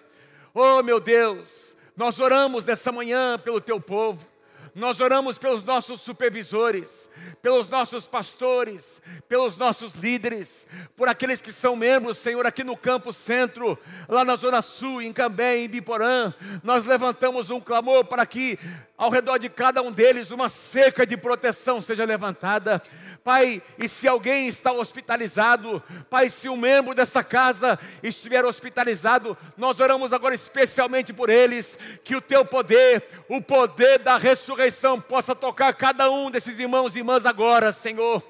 Oh, 0.54 0.82
meu 0.82 0.98
Deus, 0.98 1.76
nós 1.94 2.18
oramos 2.18 2.64
nessa 2.64 2.90
manhã 2.90 3.38
pelo 3.38 3.60
teu 3.60 3.78
povo. 3.78 4.26
Nós 4.74 5.00
oramos 5.00 5.38
pelos 5.38 5.64
nossos 5.64 6.00
supervisores, 6.00 7.08
pelos 7.42 7.68
nossos 7.68 8.06
pastores, 8.06 9.00
pelos 9.28 9.56
nossos 9.56 9.94
líderes, 9.94 10.66
por 10.96 11.08
aqueles 11.08 11.42
que 11.42 11.52
são 11.52 11.74
membros, 11.74 12.18
Senhor, 12.18 12.46
aqui 12.46 12.62
no 12.62 12.76
Campo 12.76 13.12
Centro, 13.12 13.78
lá 14.08 14.24
na 14.24 14.36
Zona 14.36 14.62
Sul, 14.62 15.02
em 15.02 15.12
Cambé, 15.12 15.58
em 15.58 15.68
Biporã. 15.68 16.32
Nós 16.62 16.84
levantamos 16.84 17.50
um 17.50 17.60
clamor 17.60 18.04
para 18.04 18.24
que 18.26 18.58
ao 19.00 19.08
redor 19.08 19.38
de 19.38 19.48
cada 19.48 19.80
um 19.80 19.90
deles 19.90 20.30
uma 20.30 20.46
cerca 20.46 21.06
de 21.06 21.16
proteção 21.16 21.80
seja 21.80 22.04
levantada. 22.04 22.82
Pai, 23.24 23.62
e 23.78 23.88
se 23.88 24.06
alguém 24.06 24.46
está 24.46 24.72
hospitalizado, 24.72 25.82
Pai, 26.10 26.28
se 26.28 26.50
um 26.50 26.56
membro 26.56 26.94
dessa 26.94 27.24
casa 27.24 27.78
estiver 28.02 28.44
hospitalizado, 28.44 29.36
nós 29.56 29.80
oramos 29.80 30.12
agora 30.12 30.34
especialmente 30.34 31.14
por 31.14 31.30
eles, 31.30 31.78
que 32.04 32.14
o 32.14 32.20
teu 32.20 32.44
poder, 32.44 33.02
o 33.26 33.40
poder 33.40 34.00
da 34.00 34.18
ressurreição, 34.18 34.59
possa 35.08 35.34
tocar 35.34 35.72
cada 35.74 36.10
um 36.10 36.30
desses 36.30 36.58
irmãos 36.58 36.94
e 36.94 36.98
irmãs 36.98 37.24
agora, 37.24 37.72
Senhor. 37.72 38.22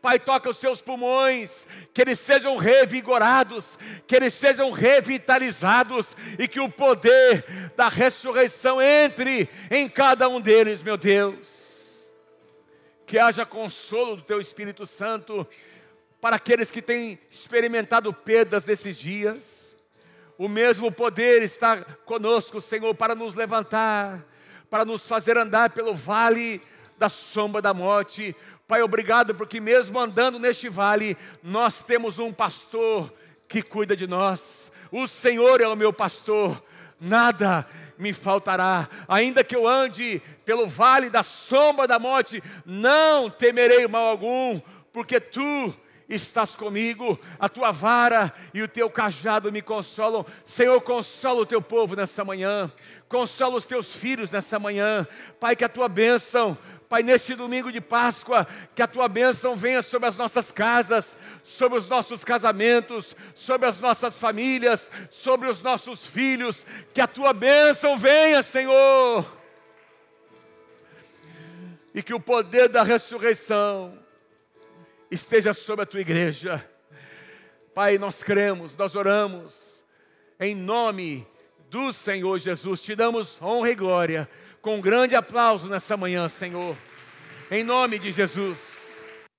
Pai, 0.00 0.18
toca 0.18 0.50
os 0.50 0.58
seus 0.58 0.80
pulmões, 0.80 1.66
que 1.92 2.00
eles 2.00 2.20
sejam 2.20 2.56
revigorados, 2.56 3.78
que 4.06 4.14
eles 4.14 4.34
sejam 4.34 4.70
revitalizados 4.70 6.16
e 6.38 6.46
que 6.46 6.60
o 6.60 6.68
poder 6.68 7.44
da 7.76 7.88
ressurreição 7.88 8.80
entre 8.80 9.48
em 9.70 9.88
cada 9.88 10.28
um 10.28 10.40
deles, 10.40 10.82
meu 10.82 10.96
Deus 10.96 11.66
que 13.06 13.18
haja 13.18 13.46
consolo 13.46 14.16
do 14.16 14.22
Teu 14.22 14.40
Espírito 14.40 14.84
Santo 14.84 15.46
para 16.20 16.36
aqueles 16.36 16.72
que 16.72 16.82
têm 16.82 17.18
experimentado 17.30 18.12
perdas 18.12 18.64
desses 18.64 18.98
dias. 18.98 19.76
O 20.36 20.48
mesmo 20.48 20.90
poder 20.90 21.42
está 21.42 21.82
conosco, 22.04 22.60
Senhor, 22.60 22.94
para 22.94 23.14
nos 23.14 23.34
levantar, 23.34 24.26
para 24.70 24.84
nos 24.84 25.06
fazer 25.06 25.36
andar 25.36 25.70
pelo 25.70 25.94
vale 25.94 26.60
da 26.98 27.08
sombra 27.08 27.60
da 27.60 27.74
morte. 27.74 28.34
Pai, 28.66 28.82
obrigado, 28.82 29.34
porque 29.34 29.60
mesmo 29.60 29.98
andando 30.00 30.38
neste 30.38 30.68
vale, 30.68 31.16
nós 31.42 31.82
temos 31.82 32.18
um 32.18 32.32
pastor 32.32 33.12
que 33.48 33.62
cuida 33.62 33.96
de 33.96 34.06
nós. 34.06 34.72
O 34.90 35.06
Senhor 35.06 35.60
é 35.60 35.68
o 35.68 35.76
meu 35.76 35.92
pastor, 35.92 36.62
nada 37.00 37.66
me 37.98 38.12
faltará. 38.12 38.88
Ainda 39.08 39.44
que 39.44 39.54
eu 39.54 39.66
ande 39.66 40.20
pelo 40.44 40.66
vale 40.66 41.10
da 41.10 41.22
sombra 41.22 41.86
da 41.86 41.98
morte, 41.98 42.42
não 42.64 43.30
temerei 43.30 43.86
mal 43.86 44.06
algum, 44.06 44.60
porque 44.92 45.20
tu 45.20 45.74
estás 46.08 46.54
comigo, 46.54 47.18
a 47.38 47.48
tua 47.48 47.72
vara 47.72 48.32
e 48.54 48.62
o 48.62 48.68
teu 48.68 48.88
cajado 48.88 49.50
me 49.50 49.60
consolam. 49.60 50.24
Senhor, 50.44 50.80
consola 50.80 51.40
o 51.40 51.46
teu 51.46 51.60
povo 51.60 51.96
nessa 51.96 52.24
manhã, 52.24 52.70
consola 53.08 53.56
os 53.56 53.64
teus 53.64 53.92
filhos 53.92 54.30
nessa 54.30 54.58
manhã. 54.58 55.06
Pai, 55.40 55.56
que 55.56 55.64
a 55.64 55.68
tua 55.68 55.88
bênção 55.88 56.56
Pai, 56.88 57.02
nesse 57.02 57.34
domingo 57.34 57.72
de 57.72 57.80
Páscoa, 57.80 58.46
que 58.72 58.80
a 58.80 58.86
tua 58.86 59.08
bênção 59.08 59.56
venha 59.56 59.82
sobre 59.82 60.08
as 60.08 60.16
nossas 60.16 60.52
casas, 60.52 61.16
sobre 61.42 61.78
os 61.78 61.88
nossos 61.88 62.22
casamentos, 62.22 63.16
sobre 63.34 63.66
as 63.66 63.80
nossas 63.80 64.16
famílias, 64.16 64.88
sobre 65.10 65.48
os 65.48 65.60
nossos 65.62 66.06
filhos, 66.06 66.64
que 66.94 67.00
a 67.00 67.08
tua 67.08 67.32
bênção 67.32 67.98
venha, 67.98 68.40
Senhor. 68.40 69.26
E 71.92 72.02
que 72.04 72.14
o 72.14 72.20
poder 72.20 72.68
da 72.68 72.84
ressurreição 72.84 74.05
esteja 75.10 75.54
sobre 75.54 75.82
a 75.82 75.86
tua 75.86 76.00
igreja. 76.00 76.64
Pai, 77.74 77.98
nós 77.98 78.22
cremos, 78.22 78.76
nós 78.76 78.96
oramos, 78.96 79.84
em 80.40 80.54
nome 80.54 81.26
do 81.70 81.92
Senhor 81.92 82.38
Jesus, 82.38 82.80
te 82.80 82.94
damos 82.94 83.40
honra 83.40 83.70
e 83.70 83.74
glória 83.74 84.28
com 84.62 84.76
um 84.76 84.80
grande 84.80 85.14
aplauso 85.14 85.68
nessa 85.68 85.96
manhã, 85.96 86.28
Senhor. 86.28 86.76
Em 87.50 87.62
nome 87.62 87.98
de 87.98 88.10
Jesus. 88.10 88.75